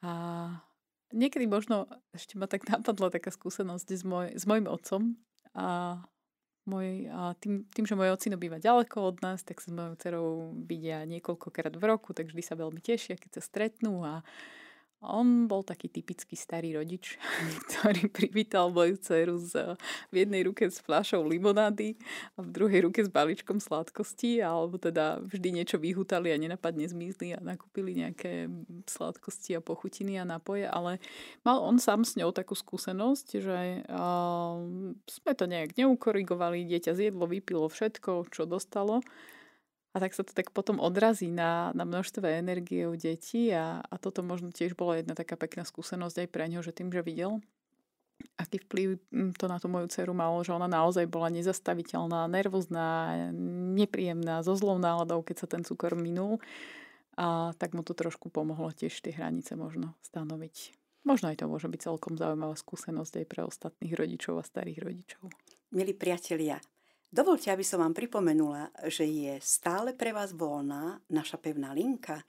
A 0.00 0.12
niekedy 1.12 1.50
možno 1.50 1.90
ešte 2.14 2.38
ma 2.38 2.46
tak 2.46 2.66
napadla 2.70 3.10
taká 3.10 3.34
skúsenosť 3.34 3.88
s, 3.90 4.02
môj, 4.06 4.26
s 4.38 4.44
môjim 4.46 4.70
otcom. 4.70 5.18
A 5.58 5.98
môj, 6.70 7.10
a 7.10 7.34
tým, 7.34 7.66
tým, 7.66 7.84
že 7.84 7.98
môj 7.98 8.14
ocino 8.14 8.38
býva 8.38 8.62
ďaleko 8.62 9.10
od 9.10 9.16
nás, 9.26 9.42
tak 9.42 9.58
sa 9.58 9.68
s 9.68 9.74
mojou 9.74 9.98
dcerou 9.98 10.28
vidia 10.54 11.02
niekoľkokrát 11.02 11.74
v 11.74 11.84
roku, 11.90 12.14
tak 12.14 12.30
vždy 12.30 12.42
sa 12.46 12.54
veľmi 12.54 12.78
tešia, 12.78 13.18
keď 13.18 13.40
sa 13.40 13.42
stretnú 13.42 14.06
a 14.06 14.22
on 15.00 15.48
bol 15.48 15.64
taký 15.64 15.88
typický 15.88 16.36
starý 16.36 16.76
rodič, 16.76 17.16
ktorý 17.64 18.12
privítal 18.12 18.68
moju 18.68 19.00
dceru 19.00 19.40
v 20.12 20.14
jednej 20.14 20.44
ruke 20.44 20.68
s 20.68 20.76
fľašou 20.84 21.24
limonády 21.24 21.96
a 22.36 22.44
v 22.44 22.48
druhej 22.52 22.84
ruke 22.84 23.00
s 23.00 23.08
balíčkom 23.08 23.64
sladkosti, 23.64 24.44
alebo 24.44 24.76
teda 24.76 25.24
vždy 25.24 25.48
niečo 25.56 25.80
vyhutali 25.80 26.28
a 26.28 26.36
nenapadne 26.36 26.84
zmizli 26.84 27.32
a 27.32 27.40
nakúpili 27.40 27.96
nejaké 27.96 28.52
sladkosti 28.84 29.56
a 29.56 29.64
pochutiny 29.64 30.20
a 30.20 30.28
napoje, 30.28 30.68
ale 30.68 31.00
mal 31.48 31.64
on 31.64 31.80
sám 31.80 32.04
s 32.04 32.20
ňou 32.20 32.36
takú 32.36 32.52
skúsenosť, 32.52 33.28
že 33.40 33.58
uh, 33.88 34.60
sme 35.08 35.32
to 35.32 35.48
nejak 35.48 35.80
neukorigovali, 35.80 36.68
dieťa 36.68 36.92
zjedlo, 36.92 37.24
vypilo 37.24 37.72
všetko, 37.72 38.28
čo 38.28 38.44
dostalo 38.44 39.00
a 39.90 39.96
tak 39.98 40.14
sa 40.14 40.22
to 40.22 40.30
tak 40.30 40.54
potom 40.54 40.78
odrazí 40.78 41.34
na, 41.34 41.74
na 41.74 41.82
množstve 41.82 42.22
energie 42.38 42.86
u 42.86 42.94
detí 42.94 43.50
a, 43.50 43.82
a 43.82 43.94
toto 43.98 44.22
možno 44.22 44.54
tiež 44.54 44.78
bola 44.78 45.02
jedna 45.02 45.18
taká 45.18 45.34
pekná 45.34 45.66
skúsenosť 45.66 46.26
aj 46.26 46.28
pre 46.30 46.46
ňo, 46.46 46.62
že 46.62 46.70
tým, 46.70 46.94
že 46.94 47.02
videl, 47.02 47.42
aký 48.38 48.62
vplyv 48.62 48.88
hm, 49.10 49.30
to 49.34 49.50
na 49.50 49.58
tú 49.58 49.66
moju 49.66 49.90
dceru 49.90 50.14
malo, 50.14 50.38
že 50.46 50.54
ona 50.54 50.70
naozaj 50.70 51.10
bola 51.10 51.26
nezastaviteľná, 51.32 52.30
nervózna, 52.30 52.86
nepríjemná, 53.74 54.46
so 54.46 54.54
zlou 54.54 54.78
náladou, 54.78 55.26
keď 55.26 55.36
sa 55.42 55.46
ten 55.50 55.62
cukor 55.66 55.98
minul. 55.98 56.38
A 57.20 57.52
tak 57.60 57.76
mu 57.76 57.84
to 57.84 57.92
trošku 57.92 58.32
pomohlo 58.32 58.72
tiež 58.72 58.96
tie 59.04 59.12
hranice 59.12 59.52
možno 59.52 59.92
stanoviť. 60.08 60.72
Možno 61.04 61.28
aj 61.32 61.42
to 61.42 61.50
môže 61.50 61.68
byť 61.68 61.80
celkom 61.92 62.16
zaujímavá 62.16 62.56
skúsenosť 62.56 63.24
aj 63.24 63.26
pre 63.28 63.42
ostatných 63.44 63.92
rodičov 63.92 64.40
a 64.40 64.44
starých 64.44 64.78
rodičov. 64.80 65.28
Milí 65.72 65.92
priatelia, 65.92 66.60
Dovolte, 67.10 67.50
aby 67.50 67.66
som 67.66 67.82
vám 67.82 67.90
pripomenula, 67.90 68.70
že 68.86 69.02
je 69.02 69.34
stále 69.42 69.98
pre 69.98 70.14
vás 70.14 70.30
voľná 70.30 71.02
naša 71.10 71.42
pevná 71.42 71.74
linka 71.74 72.22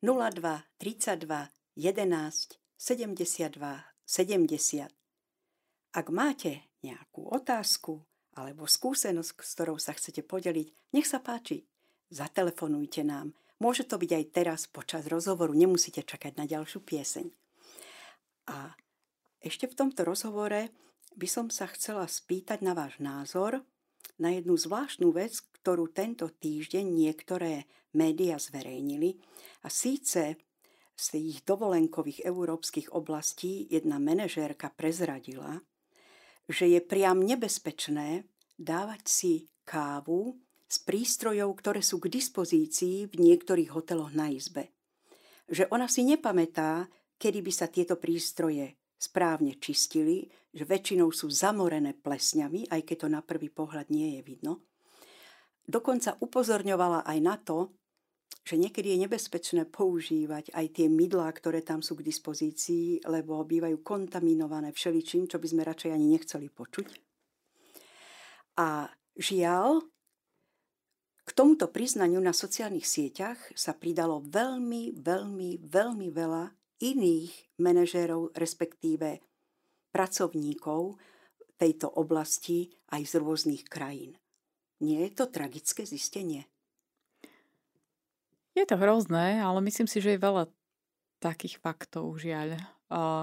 02 0.00 0.40
32 0.80 1.52
11 1.76 2.56
72 2.80 3.60
70. 4.08 4.88
Ak 5.92 6.06
máte 6.08 6.64
nejakú 6.80 7.28
otázku 7.28 8.00
alebo 8.32 8.64
skúsenosť, 8.64 9.36
s 9.36 9.52
ktorou 9.52 9.76
sa 9.76 9.92
chcete 9.92 10.24
podeliť, 10.24 10.96
nech 10.96 11.04
sa 11.04 11.20
páči, 11.20 11.68
zatelefonujte 12.08 13.04
nám. 13.04 13.36
Môže 13.60 13.84
to 13.84 14.00
byť 14.00 14.10
aj 14.16 14.24
teraz 14.32 14.60
počas 14.64 15.04
rozhovoru, 15.12 15.52
nemusíte 15.52 16.00
čakať 16.00 16.40
na 16.40 16.48
ďalšiu 16.48 16.80
pieseň. 16.80 17.26
A 18.48 18.72
ešte 19.44 19.68
v 19.68 19.76
tomto 19.76 20.08
rozhovore 20.08 20.72
by 21.12 21.28
som 21.28 21.52
sa 21.52 21.68
chcela 21.68 22.08
spýtať 22.08 22.64
na 22.64 22.72
váš 22.72 22.96
názor 22.96 23.60
na 24.18 24.32
jednu 24.32 24.56
zvláštnu 24.56 25.12
vec, 25.12 25.42
ktorú 25.60 25.90
tento 25.92 26.30
týždeň 26.30 26.86
niektoré 26.86 27.66
médiá 27.92 28.40
zverejnili. 28.40 29.18
A 29.64 29.68
síce 29.68 30.40
z 30.96 31.04
tých 31.12 31.44
dovolenkových 31.44 32.24
európskych 32.24 32.96
oblastí 32.96 33.68
jedna 33.68 34.00
manažérka 34.00 34.72
prezradila, 34.72 35.60
že 36.48 36.70
je 36.70 36.80
priam 36.80 37.20
nebezpečné 37.20 38.24
dávať 38.56 39.02
si 39.04 39.32
kávu 39.66 40.40
z 40.66 40.76
prístrojov, 40.82 41.52
ktoré 41.58 41.84
sú 41.84 42.00
k 42.00 42.10
dispozícii 42.10 43.10
v 43.10 43.14
niektorých 43.14 43.70
hoteloch 43.76 44.14
na 44.16 44.32
izbe. 44.32 44.72
Že 45.46 45.70
ona 45.70 45.86
si 45.86 46.02
nepamätá, 46.02 46.88
kedy 47.20 47.44
by 47.44 47.52
sa 47.52 47.66
tieto 47.70 48.00
prístroje 48.00 48.74
správne 48.96 49.60
čistili, 49.60 50.28
že 50.56 50.64
väčšinou 50.64 51.12
sú 51.12 51.28
zamorené 51.28 51.92
plesňami, 51.92 52.72
aj 52.72 52.80
keď 52.82 52.96
to 53.04 53.08
na 53.12 53.20
prvý 53.20 53.52
pohľad 53.52 53.92
nie 53.92 54.16
je 54.16 54.20
vidno. 54.24 54.52
Dokonca 55.66 56.16
upozorňovala 56.22 57.04
aj 57.04 57.18
na 57.20 57.36
to, 57.36 57.76
že 58.46 58.54
niekedy 58.54 58.94
je 58.94 59.02
nebezpečné 59.02 59.66
používať 59.66 60.54
aj 60.54 60.66
tie 60.78 60.86
mydlá, 60.86 61.26
ktoré 61.34 61.66
tam 61.66 61.82
sú 61.82 61.98
k 61.98 62.06
dispozícii, 62.06 63.02
lebo 63.10 63.42
bývajú 63.42 63.82
kontaminované 63.82 64.70
všeličím, 64.70 65.26
čo 65.26 65.42
by 65.42 65.46
sme 65.50 65.66
radšej 65.66 65.90
ani 65.90 66.06
nechceli 66.14 66.46
počuť. 66.46 66.86
A 68.62 68.86
žiaľ, 69.18 69.82
k 71.26 71.30
tomuto 71.34 71.66
priznaniu 71.66 72.22
na 72.22 72.30
sociálnych 72.30 72.86
sieťach 72.86 73.50
sa 73.58 73.74
pridalo 73.74 74.22
veľmi, 74.22 74.94
veľmi, 74.94 75.66
veľmi 75.66 76.08
veľa 76.14 76.44
iných 76.80 77.32
manažérov, 77.60 78.36
respektíve 78.36 79.20
pracovníkov 79.92 81.00
tejto 81.56 81.88
oblasti 81.88 82.68
aj 82.92 83.02
z 83.08 83.12
rôznych 83.16 83.64
krajín. 83.64 84.16
Nie 84.84 85.08
je 85.08 85.12
to 85.16 85.24
tragické 85.32 85.88
zistenie? 85.88 86.44
Je 88.52 88.64
to 88.68 88.76
hrozné, 88.76 89.40
ale 89.40 89.60
myslím 89.64 89.88
si, 89.88 90.04
že 90.04 90.16
je 90.16 90.20
veľa 90.20 90.48
takých 91.20 91.60
faktov, 91.60 92.12
žiaľ, 92.20 92.60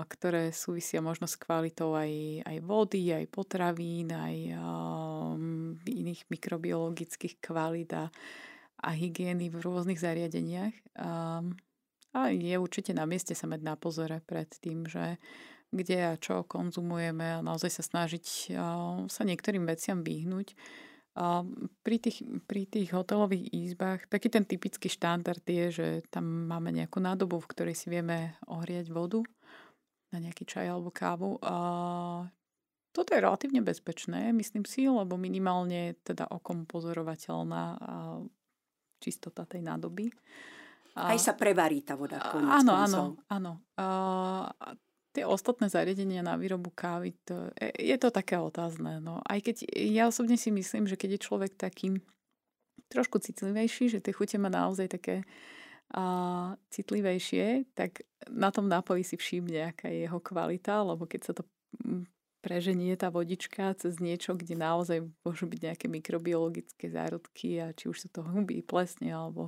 ktoré 0.10 0.50
súvisia 0.50 1.00
možno 1.00 1.30
s 1.30 1.38
kvalitou 1.38 1.94
aj, 1.94 2.42
aj 2.42 2.58
vody, 2.66 3.13
aj 3.13 3.26
potravín, 3.30 4.10
aj 4.12 4.36
um, 4.58 5.78
iných 5.86 6.26
mikrobiologických 6.28 7.38
kvalít 7.38 7.94
a, 7.94 8.10
a 8.82 8.89
hygieny 8.92 9.48
v 9.54 9.62
rôznych 9.62 10.02
zariadeniach. 10.02 10.74
Um, 10.98 11.54
a 12.13 12.30
je 12.30 12.56
určite 12.62 12.93
na 12.93 13.10
mieste 13.10 13.34
sa 13.34 13.49
mať 13.49 13.62
na 13.65 13.73
pozore 13.73 14.21
pred 14.21 14.47
tým, 14.62 14.86
že 14.86 15.17
kde 15.73 16.13
a 16.13 16.21
čo 16.21 16.45
konzumujeme 16.45 17.41
a 17.41 17.45
naozaj 17.45 17.82
sa 17.82 17.84
snažiť 17.84 18.54
sa 19.10 19.21
niektorým 19.26 19.65
veciam 19.65 20.06
vyhnúť. 20.06 20.54
Pri, 21.86 21.97
tých, 22.02 22.26
pri 22.49 22.65
tých 22.65 22.89
hotelových 22.93 23.49
izbách 23.54 24.10
taký 24.10 24.34
ten 24.34 24.45
typický 24.45 24.89
štandard 24.89 25.41
je, 25.45 25.65
že 25.69 25.88
tam 26.10 26.49
máme 26.49 26.73
nejakú 26.73 26.97
nádobu, 27.02 27.41
v 27.41 27.49
ktorej 27.54 27.76
si 27.78 27.89
vieme 27.89 28.38
ohriať 28.49 28.89
vodu 28.89 29.21
na 30.13 30.21
nejaký 30.21 30.45
čaj 30.45 30.69
alebo 30.69 30.93
kávu. 30.93 31.41
A 31.41 31.56
toto 32.93 33.10
je 33.13 33.21
relatívne 33.26 33.65
bezpečné, 33.65 34.30
myslím 34.34 34.65
si, 34.69 34.86
lebo 34.86 35.17
minimálne 35.17 35.97
teda 36.06 36.30
okom 36.30 36.69
pozorovateľná 36.69 37.78
čistota 39.02 39.45
tej 39.49 39.65
nádoby. 39.65 40.13
Aj 40.93 41.17
sa 41.17 41.34
prevarí 41.34 41.82
tá 41.82 41.97
voda. 41.97 42.21
Áno, 42.38 42.73
áno, 42.77 43.01
áno. 43.25 43.51
A 43.77 44.53
tie 45.13 45.25
ostatné 45.25 45.69
zariadenia 45.69 46.25
na 46.25 46.38
výrobu 46.38 46.73
kávy, 46.73 47.13
to, 47.25 47.53
je 47.77 47.97
to 48.01 48.10
také 48.10 48.38
otázne. 48.38 48.97
No. 49.01 49.21
Aj 49.25 49.38
keď 49.41 49.65
ja 49.73 50.10
osobne 50.10 50.38
si 50.38 50.49
myslím, 50.49 50.89
že 50.89 50.97
keď 50.97 51.17
je 51.17 51.25
človek 51.25 51.51
taký 51.58 52.01
trošku 52.89 53.21
citlivejší, 53.21 53.89
že 53.89 54.01
tie 54.01 54.13
chute 54.13 54.38
má 54.38 54.49
naozaj 54.53 54.89
také 54.89 55.25
a, 55.93 56.53
citlivejšie, 56.73 57.73
tak 57.77 58.06
na 58.29 58.49
tom 58.49 58.69
nápoji 58.69 59.06
si 59.06 59.15
všimne, 59.17 59.73
aká 59.73 59.89
je 59.89 60.10
jeho 60.10 60.19
kvalita, 60.21 60.82
lebo 60.82 61.06
keď 61.10 61.21
sa 61.25 61.34
to 61.34 61.45
preženie 62.43 62.93
tá 62.99 63.08
vodička 63.08 63.73
cez 63.79 63.97
niečo, 64.03 64.36
kde 64.36 64.60
naozaj 64.60 64.99
môžu 65.23 65.47
byť 65.47 65.60
nejaké 65.63 65.86
mikrobiologické 65.88 66.91
zárodky 66.91 67.62
a 67.63 67.71
či 67.71 67.88
už 67.88 67.97
sú 67.97 68.08
to 68.12 68.19
huby, 68.19 68.60
plesne 68.65 69.10
alebo 69.10 69.47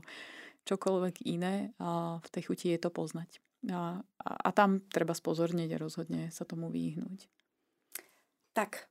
čokoľvek 0.65 1.25
iné 1.29 1.71
a 1.79 2.19
v 2.19 2.29
tej 2.33 2.43
chuti 2.51 2.73
je 2.73 2.79
to 2.81 2.89
poznať. 2.89 3.39
A, 3.69 4.01
a, 4.01 4.29
a 4.45 4.49
tam 4.53 4.85
treba 4.89 5.13
spozornieť 5.17 5.77
a 5.77 5.81
rozhodne 5.81 6.29
sa 6.29 6.45
tomu 6.45 6.69
vyhnúť. 6.69 7.25
Tak, 8.53 8.89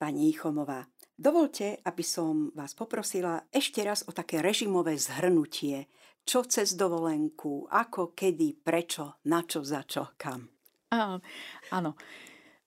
pani 0.00 0.32
Chomová, 0.32 0.88
Dovolte, 1.14 1.78
aby 1.86 2.02
som 2.02 2.50
vás 2.58 2.74
poprosila 2.74 3.46
ešte 3.54 3.86
raz 3.86 4.02
o 4.02 4.10
také 4.10 4.42
režimové 4.42 4.98
zhrnutie, 4.98 5.86
čo 6.26 6.42
cez 6.42 6.74
dovolenku, 6.74 7.70
ako, 7.70 8.10
kedy, 8.18 8.58
prečo, 8.66 9.22
na 9.30 9.46
čo, 9.46 9.62
za 9.62 9.86
čo, 9.86 10.10
kam. 10.18 10.50
Á, 10.90 11.22
áno. 11.70 11.94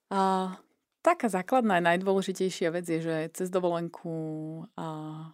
A, 0.07 0.55
taká 1.03 1.27
základná 1.27 1.83
a 1.83 1.85
najdôležitejšia 1.91 2.71
vec 2.71 2.87
je, 2.87 3.03
že 3.03 3.15
cez 3.35 3.51
dovolenku 3.51 4.63
a, 4.79 5.27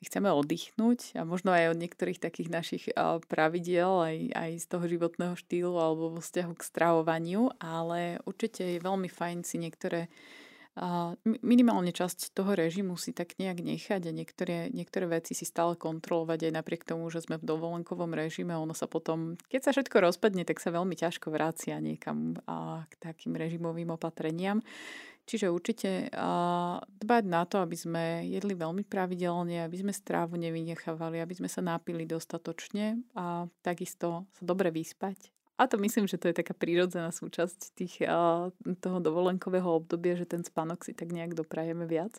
si 0.00 0.08
chceme 0.08 0.32
oddychnúť 0.32 1.20
a 1.20 1.28
možno 1.28 1.52
aj 1.52 1.76
od 1.76 1.78
niektorých 1.84 2.16
takých 2.16 2.48
našich 2.48 2.84
pravidiel, 3.28 4.00
aj, 4.00 4.16
aj 4.32 4.50
z 4.56 4.66
toho 4.66 4.84
životného 4.88 5.36
štýlu 5.36 5.76
alebo 5.76 6.16
vo 6.16 6.24
vzťahu 6.24 6.56
k 6.56 6.64
stravovaniu, 6.64 7.52
ale 7.60 8.16
určite 8.24 8.64
je 8.64 8.80
veľmi 8.80 9.12
fajn 9.12 9.44
si 9.44 9.60
niektoré 9.60 10.08
minimálne 11.44 11.92
časť 11.92 12.32
toho 12.32 12.56
režimu 12.56 12.96
si 12.96 13.12
tak 13.12 13.36
nejak 13.36 13.60
nechať 13.60 14.00
a 14.06 14.12
niektoré, 14.14 14.56
niektoré 14.72 15.10
veci 15.10 15.36
si 15.36 15.44
stále 15.44 15.76
kontrolovať 15.76 16.48
aj 16.48 16.52
napriek 16.56 16.88
tomu, 16.88 17.10
že 17.12 17.20
sme 17.20 17.36
v 17.36 17.44
dovolenkovom 17.44 18.14
režime. 18.16 18.56
Ono 18.56 18.72
sa 18.72 18.88
potom, 18.88 19.36
keď 19.50 19.60
sa 19.60 19.70
všetko 19.76 20.00
rozpadne, 20.00 20.46
tak 20.46 20.62
sa 20.62 20.72
veľmi 20.72 20.96
ťažko 20.96 21.28
vrácia 21.34 21.76
niekam 21.82 22.38
a 22.48 22.86
k 22.88 22.94
takým 22.96 23.36
režimovým 23.36 23.92
opatreniam. 23.92 24.64
Čiže 25.30 25.46
určite 25.46 26.10
dbať 26.90 27.24
na 27.30 27.46
to, 27.46 27.62
aby 27.62 27.78
sme 27.78 28.26
jedli 28.26 28.58
veľmi 28.58 28.82
pravidelne, 28.82 29.62
aby 29.62 29.78
sme 29.78 29.94
strávu 29.94 30.34
nevynechávali, 30.34 31.22
aby 31.22 31.38
sme 31.38 31.46
sa 31.46 31.62
nápili 31.62 32.02
dostatočne 32.02 32.98
a 33.14 33.46
takisto 33.62 34.26
sa 34.34 34.42
dobre 34.42 34.74
vyspať 34.74 35.30
a 35.60 35.68
to 35.68 35.76
myslím, 35.76 36.08
že 36.08 36.16
to 36.16 36.32
je 36.32 36.40
taká 36.40 36.56
prírodzená 36.56 37.12
súčasť 37.12 37.76
tých, 37.76 38.00
toho 38.80 38.98
dovolenkového 39.04 39.68
obdobia, 39.68 40.16
že 40.16 40.24
ten 40.24 40.40
spánok 40.40 40.88
si 40.88 40.96
tak 40.96 41.12
nejak 41.12 41.36
doprajeme 41.36 41.84
viac. 41.84 42.16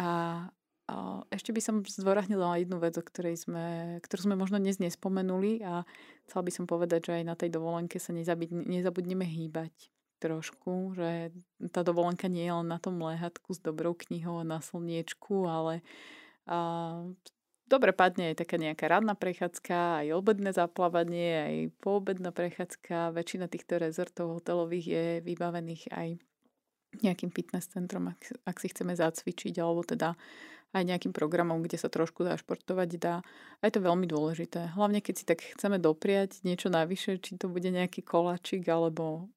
A, 0.00 0.48
a 0.88 0.94
ešte 1.28 1.52
by 1.52 1.60
som 1.60 1.84
zdôraznila 1.84 2.56
jednu 2.56 2.80
vec, 2.80 2.96
o 2.96 3.04
ktorej 3.04 3.36
sme, 3.36 4.00
ktorú 4.00 4.32
sme 4.32 4.36
možno 4.40 4.56
dnes 4.56 4.80
nespomenuli 4.80 5.60
a 5.60 5.84
chcela 6.24 6.42
by 6.48 6.52
som 6.56 6.64
povedať, 6.64 7.12
že 7.12 7.20
aj 7.20 7.24
na 7.28 7.36
tej 7.36 7.52
dovolenke 7.52 8.00
sa 8.00 8.16
nezabudneme 8.16 9.28
hýbať 9.28 9.92
trošku, 10.22 10.94
že 10.94 11.34
tá 11.74 11.82
dovolenka 11.82 12.30
nie 12.30 12.46
je 12.46 12.54
len 12.54 12.68
na 12.70 12.78
tom 12.78 13.02
lehatku 13.02 13.50
s 13.50 13.58
dobrou 13.58 13.98
knihou 13.98 14.38
a 14.38 14.46
na 14.46 14.62
slniečku, 14.62 15.50
ale 15.50 15.82
a 16.46 17.02
dobre 17.66 17.94
padne 17.94 18.34
aj 18.34 18.42
taká 18.42 18.58
nejaká 18.58 18.90
ranná 18.90 19.14
prechádzka, 19.14 20.06
aj 20.06 20.08
obedné 20.14 20.50
zaplávanie, 20.54 21.30
aj 21.42 21.56
poobedná 21.82 22.34
prechádzka. 22.34 23.14
Väčšina 23.14 23.46
týchto 23.46 23.78
rezortov 23.78 24.38
hotelových 24.38 24.86
je 24.86 25.04
vybavených 25.22 25.82
aj 25.94 26.08
nejakým 27.00 27.32
fitness 27.32 27.72
centrom, 27.72 28.12
ak, 28.12 28.44
ak 28.44 28.56
si 28.60 28.68
chceme 28.68 28.92
zacvičiť, 28.92 29.54
alebo 29.62 29.80
teda 29.80 30.12
aj 30.72 30.82
nejakým 30.88 31.12
programom, 31.12 31.60
kde 31.60 31.76
sa 31.76 31.92
trošku 31.92 32.24
zašportovať 32.24 32.90
dá. 32.96 33.20
A 33.60 33.62
je 33.68 33.72
to 33.76 33.84
veľmi 33.84 34.08
dôležité. 34.08 34.72
Hlavne 34.72 35.04
keď 35.04 35.14
si 35.16 35.24
tak 35.24 35.44
chceme 35.56 35.76
dopriať 35.76 36.44
niečo 36.44 36.72
navyše, 36.72 37.20
či 37.20 37.36
to 37.36 37.48
bude 37.48 37.68
nejaký 37.68 38.00
koláčik 38.04 38.64
alebo 38.68 39.28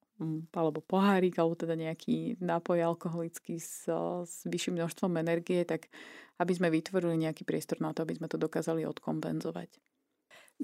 alebo 0.52 0.80
pohárik, 0.80 1.36
alebo 1.36 1.52
teda 1.56 1.76
nejaký 1.76 2.40
nápoj 2.40 2.96
alkoholický 2.96 3.60
s, 3.60 3.84
s 4.24 4.44
vyšším 4.48 4.80
množstvom 4.80 5.12
energie, 5.20 5.64
tak 5.68 5.92
aby 6.40 6.52
sme 6.52 6.72
vytvorili 6.72 7.20
nejaký 7.20 7.44
priestor 7.44 7.80
na 7.80 7.92
to, 7.92 8.04
aby 8.04 8.16
sme 8.16 8.28
to 8.28 8.40
dokázali 8.40 8.84
odkompenzovať. 8.88 9.76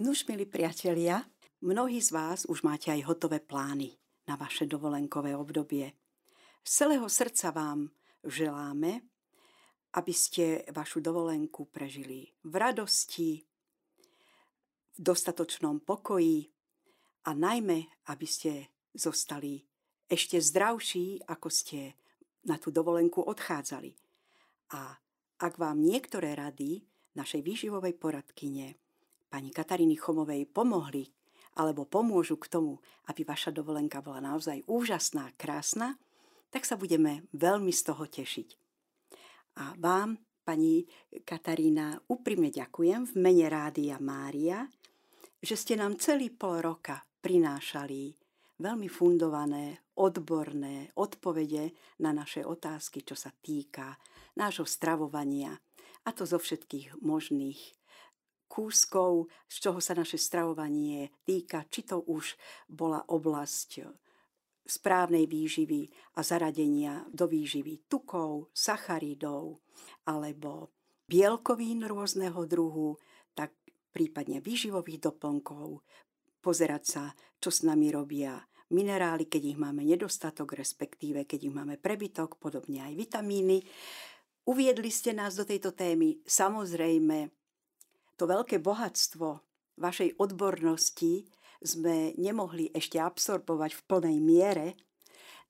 Nuž, 0.01 0.25
milí 0.25 0.49
priatelia, 0.49 1.21
mnohí 1.61 2.01
z 2.01 2.17
vás 2.17 2.49
už 2.49 2.65
máte 2.65 2.89
aj 2.89 3.05
hotové 3.05 3.45
plány 3.45 3.93
na 4.25 4.41
vaše 4.41 4.65
dovolenkové 4.65 5.37
obdobie. 5.37 5.93
Z 6.65 6.71
celého 6.87 7.09
srdca 7.13 7.53
vám 7.53 7.93
želáme, 8.25 9.05
aby 9.93 10.15
ste 10.17 10.65
vašu 10.73 11.05
dovolenku 11.05 11.69
prežili 11.69 12.33
v 12.41 12.55
radosti, 12.57 13.45
v 14.97 14.99
dostatočnom 15.01 15.85
pokoji 15.85 16.49
a 17.29 17.37
najmä, 17.37 17.85
aby 18.09 18.27
ste 18.29 18.73
zostali 18.93 19.65
ešte 20.09 20.37
zdravší, 20.41 21.25
ako 21.25 21.49
ste 21.49 21.97
na 22.45 22.61
tú 22.61 22.69
dovolenku 22.69 23.25
odchádzali. 23.25 23.97
A 24.77 24.97
ak 25.41 25.55
vám 25.57 25.81
niektoré 25.81 26.37
rady 26.37 26.85
našej 27.17 27.41
výživovej 27.45 27.97
poradkyne 27.97 28.77
pani 29.33 29.51
Kataríny 29.53 29.97
Chomovej 29.97 30.49
pomohli 30.53 31.09
alebo 31.57 31.85
pomôžu 31.85 32.41
k 32.41 32.49
tomu, 32.49 32.81
aby 33.09 33.25
vaša 33.25 33.53
dovolenka 33.53 34.01
bola 34.01 34.25
naozaj 34.25 34.65
úžasná, 34.65 35.33
krásna, 35.37 36.01
tak 36.49 36.65
sa 36.65 36.77
budeme 36.77 37.29
veľmi 37.37 37.73
z 37.73 37.83
toho 37.93 38.05
tešiť. 38.09 38.49
A 39.61 39.77
vám, 39.77 40.17
pani 40.45 40.89
Katarína, 41.25 42.01
úprimne 42.09 42.49
ďakujem 42.49 43.05
v 43.09 43.15
mene 43.21 43.47
Rádia 43.53 44.01
Mária, 44.01 44.65
že 45.45 45.57
ste 45.57 45.77
nám 45.77 46.01
celý 46.01 46.33
pol 46.33 46.65
roka 46.65 47.05
prinášali 47.21 48.22
veľmi 48.59 48.89
fundované, 48.89 49.81
odborné 49.97 50.93
odpovede 50.97 51.73
na 52.01 52.11
naše 52.17 52.45
otázky, 52.45 53.05
čo 53.05 53.17
sa 53.17 53.33
týka 53.33 53.97
nášho 54.37 54.65
stravovania. 54.65 55.57
A 56.03 56.11
to 56.11 56.27
zo 56.27 56.41
všetkých 56.41 56.99
možných 57.01 57.61
kúskov, 58.53 59.33
z 59.49 59.57
čoho 59.65 59.81
sa 59.81 59.97
naše 59.97 60.21
stravovanie 60.21 61.09
týka, 61.25 61.65
či 61.73 61.89
to 61.89 62.05
už 62.05 62.37
bola 62.69 63.01
oblasť 63.09 63.89
správnej 64.63 65.27
výživy 65.27 65.89
a 66.17 66.21
zaradenia 66.23 67.03
do 67.11 67.27
výživy 67.27 67.89
tukov, 67.91 68.53
sacharidov 68.55 69.59
alebo 70.07 70.71
bielkovín 71.09 71.83
rôzneho 71.89 72.47
druhu, 72.47 73.01
tak 73.35 73.57
prípadne 73.91 74.39
výživových 74.39 75.03
doplnkov, 75.11 75.83
pozerať 76.43 76.83
sa, 76.83 77.05
čo 77.39 77.55
s 77.55 77.63
nami 77.63 77.95
robia 77.95 78.43
minerály, 78.75 79.31
keď 79.31 79.55
ich 79.55 79.59
máme 79.61 79.87
nedostatok, 79.87 80.59
respektíve 80.59 81.23
keď 81.23 81.41
ich 81.47 81.55
máme 81.55 81.79
prebytok, 81.79 82.43
podobne 82.43 82.83
aj 82.83 82.99
vitamíny. 82.99 83.63
Uviedli 84.49 84.91
ste 84.91 85.15
nás 85.15 85.39
do 85.39 85.47
tejto 85.47 85.71
témy. 85.71 86.19
Samozrejme, 86.27 87.31
to 88.19 88.25
veľké 88.27 88.59
bohatstvo 88.59 89.39
vašej 89.79 90.19
odbornosti 90.19 91.31
sme 91.63 92.19
nemohli 92.19 92.75
ešte 92.75 92.99
absorbovať 92.99 93.79
v 93.79 93.83
plnej 93.87 94.19
miere. 94.19 94.67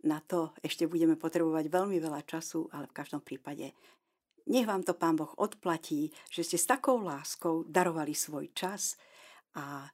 Na 0.05 0.21
to 0.21 0.53
ešte 0.61 0.85
budeme 0.85 1.17
potrebovať 1.17 1.73
veľmi 1.73 1.97
veľa 1.97 2.21
času, 2.29 2.69
ale 2.75 2.91
v 2.91 2.97
každom 3.01 3.25
prípade 3.25 3.73
nech 4.51 4.67
vám 4.67 4.83
to 4.83 4.99
Pán 4.99 5.15
Boh 5.15 5.31
odplatí, 5.39 6.11
že 6.27 6.43
ste 6.43 6.59
s 6.59 6.67
takou 6.67 6.99
láskou 6.99 7.63
darovali 7.63 8.11
svoj 8.11 8.51
čas 8.51 8.99
a 9.55 9.87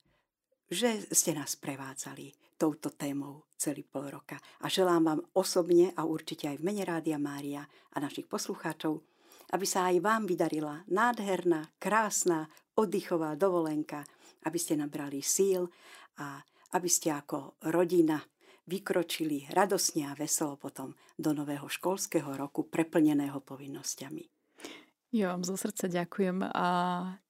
že 0.69 1.09
ste 1.11 1.33
nás 1.33 1.57
prevádzali 1.57 2.57
touto 2.61 2.93
témou 2.93 3.49
celý 3.57 3.87
pol 3.87 4.11
roka. 4.13 4.37
A 4.63 4.69
želám 4.69 5.03
vám 5.05 5.21
osobne 5.35 5.95
a 5.97 6.05
určite 6.05 6.51
aj 6.51 6.61
v 6.61 6.67
mene 6.67 6.83
Rádia 6.85 7.17
Mária 7.17 7.65
a 7.67 7.97
našich 7.99 8.29
poslucháčov, 8.29 9.01
aby 9.55 9.65
sa 9.65 9.89
aj 9.89 10.05
vám 10.05 10.29
vydarila 10.29 10.85
nádherná, 10.93 11.73
krásna, 11.81 12.51
oddychová 12.77 13.35
dovolenka, 13.35 14.05
aby 14.45 14.59
ste 14.61 14.77
nabrali 14.77 15.25
síl 15.25 15.67
a 16.21 16.43
aby 16.77 16.89
ste 16.91 17.15
ako 17.15 17.57
rodina 17.73 18.21
vykročili 18.69 19.49
radosne 19.57 20.13
a 20.13 20.13
veselo 20.13 20.61
potom 20.61 20.93
do 21.17 21.33
nového 21.33 21.65
školského 21.65 22.37
roku 22.37 22.69
preplneného 22.69 23.41
povinnosťami. 23.41 24.38
Ja 25.09 25.33
vám 25.33 25.41
zo 25.41 25.57
srdca 25.57 25.89
ďakujem 25.89 26.45
a 26.53 26.67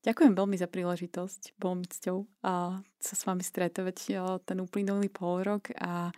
ďakujem 0.02 0.34
veľmi 0.34 0.58
za 0.58 0.66
príležitosť. 0.66 1.54
Bolo 1.62 1.78
mi 1.78 1.86
cťou 1.86 2.26
a 2.42 2.82
sa 2.98 3.14
s 3.14 3.22
vami 3.22 3.46
stretovať 3.46 4.18
ten 4.42 4.58
uplynulý 4.58 5.06
pol 5.06 5.46
rok 5.46 5.70
a, 5.78 6.10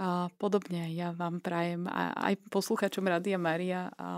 a 0.00 0.32
podobne. 0.40 0.88
Ja 0.96 1.12
vám 1.12 1.44
prajem 1.44 1.84
a 1.84 2.16
aj 2.16 2.40
posluchačom 2.48 3.04
Radia 3.04 3.36
Maria 3.36 3.92
a 4.00 4.08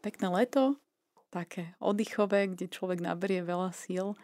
pekné 0.00 0.32
leto, 0.32 0.80
také 1.28 1.76
oddychové, 1.76 2.56
kde 2.56 2.72
človek 2.72 3.04
naberie 3.04 3.44
veľa 3.44 3.76
síl 3.76 4.16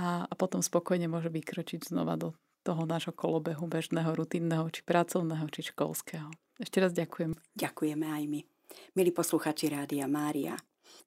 a, 0.00 0.24
a 0.24 0.32
potom 0.32 0.64
spokojne 0.64 1.04
môže 1.04 1.28
vykročiť 1.28 1.84
znova 1.84 2.16
do 2.16 2.32
toho 2.64 2.88
nášho 2.88 3.12
kolobehu 3.12 3.68
bežného, 3.68 4.08
rutinného, 4.16 4.72
či 4.72 4.80
pracovného, 4.80 5.52
či 5.52 5.68
školského. 5.68 6.32
Ešte 6.56 6.80
raz 6.80 6.96
ďakujem. 6.96 7.36
Ďakujeme 7.60 8.08
aj 8.08 8.24
my. 8.24 8.40
Milí 8.96 9.12
posluchači 9.12 9.68
Rádia 9.68 10.08
Mária, 10.08 10.56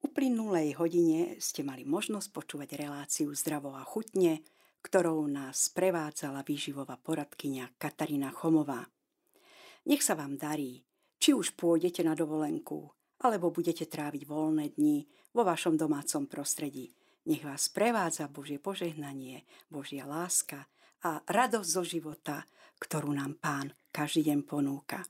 uplynulej 0.03 0.77
hodine 0.77 1.39
ste 1.41 1.65
mali 1.65 1.83
možnosť 1.83 2.29
počúvať 2.31 2.69
reláciu 2.77 3.33
Zdravo 3.33 3.73
a 3.75 3.83
chutne, 3.85 4.43
ktorou 4.85 5.25
nás 5.27 5.67
prevádzala 5.73 6.45
výživová 6.45 6.95
poradkynia 7.01 7.73
Katarína 7.75 8.31
Chomová. 8.31 8.87
Nech 9.87 10.03
sa 10.03 10.15
vám 10.15 10.35
darí, 10.39 10.83
či 11.17 11.33
už 11.33 11.57
pôjdete 11.57 12.05
na 12.05 12.13
dovolenku, 12.13 12.91
alebo 13.23 13.49
budete 13.49 13.89
tráviť 13.89 14.23
voľné 14.29 14.77
dni 14.77 15.09
vo 15.33 15.41
vašom 15.41 15.75
domácom 15.75 16.29
prostredí. 16.29 16.93
Nech 17.27 17.43
vás 17.43 17.67
prevádza 17.67 18.31
Božie 18.31 18.61
požehnanie, 18.61 19.43
Božia 19.67 20.07
láska 20.07 20.69
a 21.03 21.19
radosť 21.25 21.69
zo 21.69 21.83
života, 21.83 22.47
ktorú 22.79 23.11
nám 23.11 23.35
Pán 23.41 23.73
každý 23.91 24.31
deň 24.31 24.39
ponúka. 24.45 25.03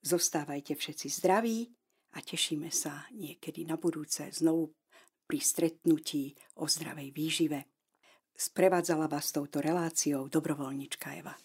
Zostávajte 0.00 0.78
všetci 0.78 1.06
zdraví 1.10 1.66
a 2.16 2.24
tešíme 2.24 2.72
sa 2.72 3.04
niekedy 3.12 3.68
na 3.68 3.76
budúce 3.76 4.24
znovu 4.32 4.72
pri 5.28 5.38
stretnutí 5.38 6.32
o 6.56 6.64
zdravej 6.64 7.12
výžive. 7.12 7.68
Sprevádzala 8.32 9.04
vás 9.04 9.28
touto 9.36 9.60
reláciou 9.60 10.32
dobrovoľnička 10.32 11.12
Eva. 11.20 11.36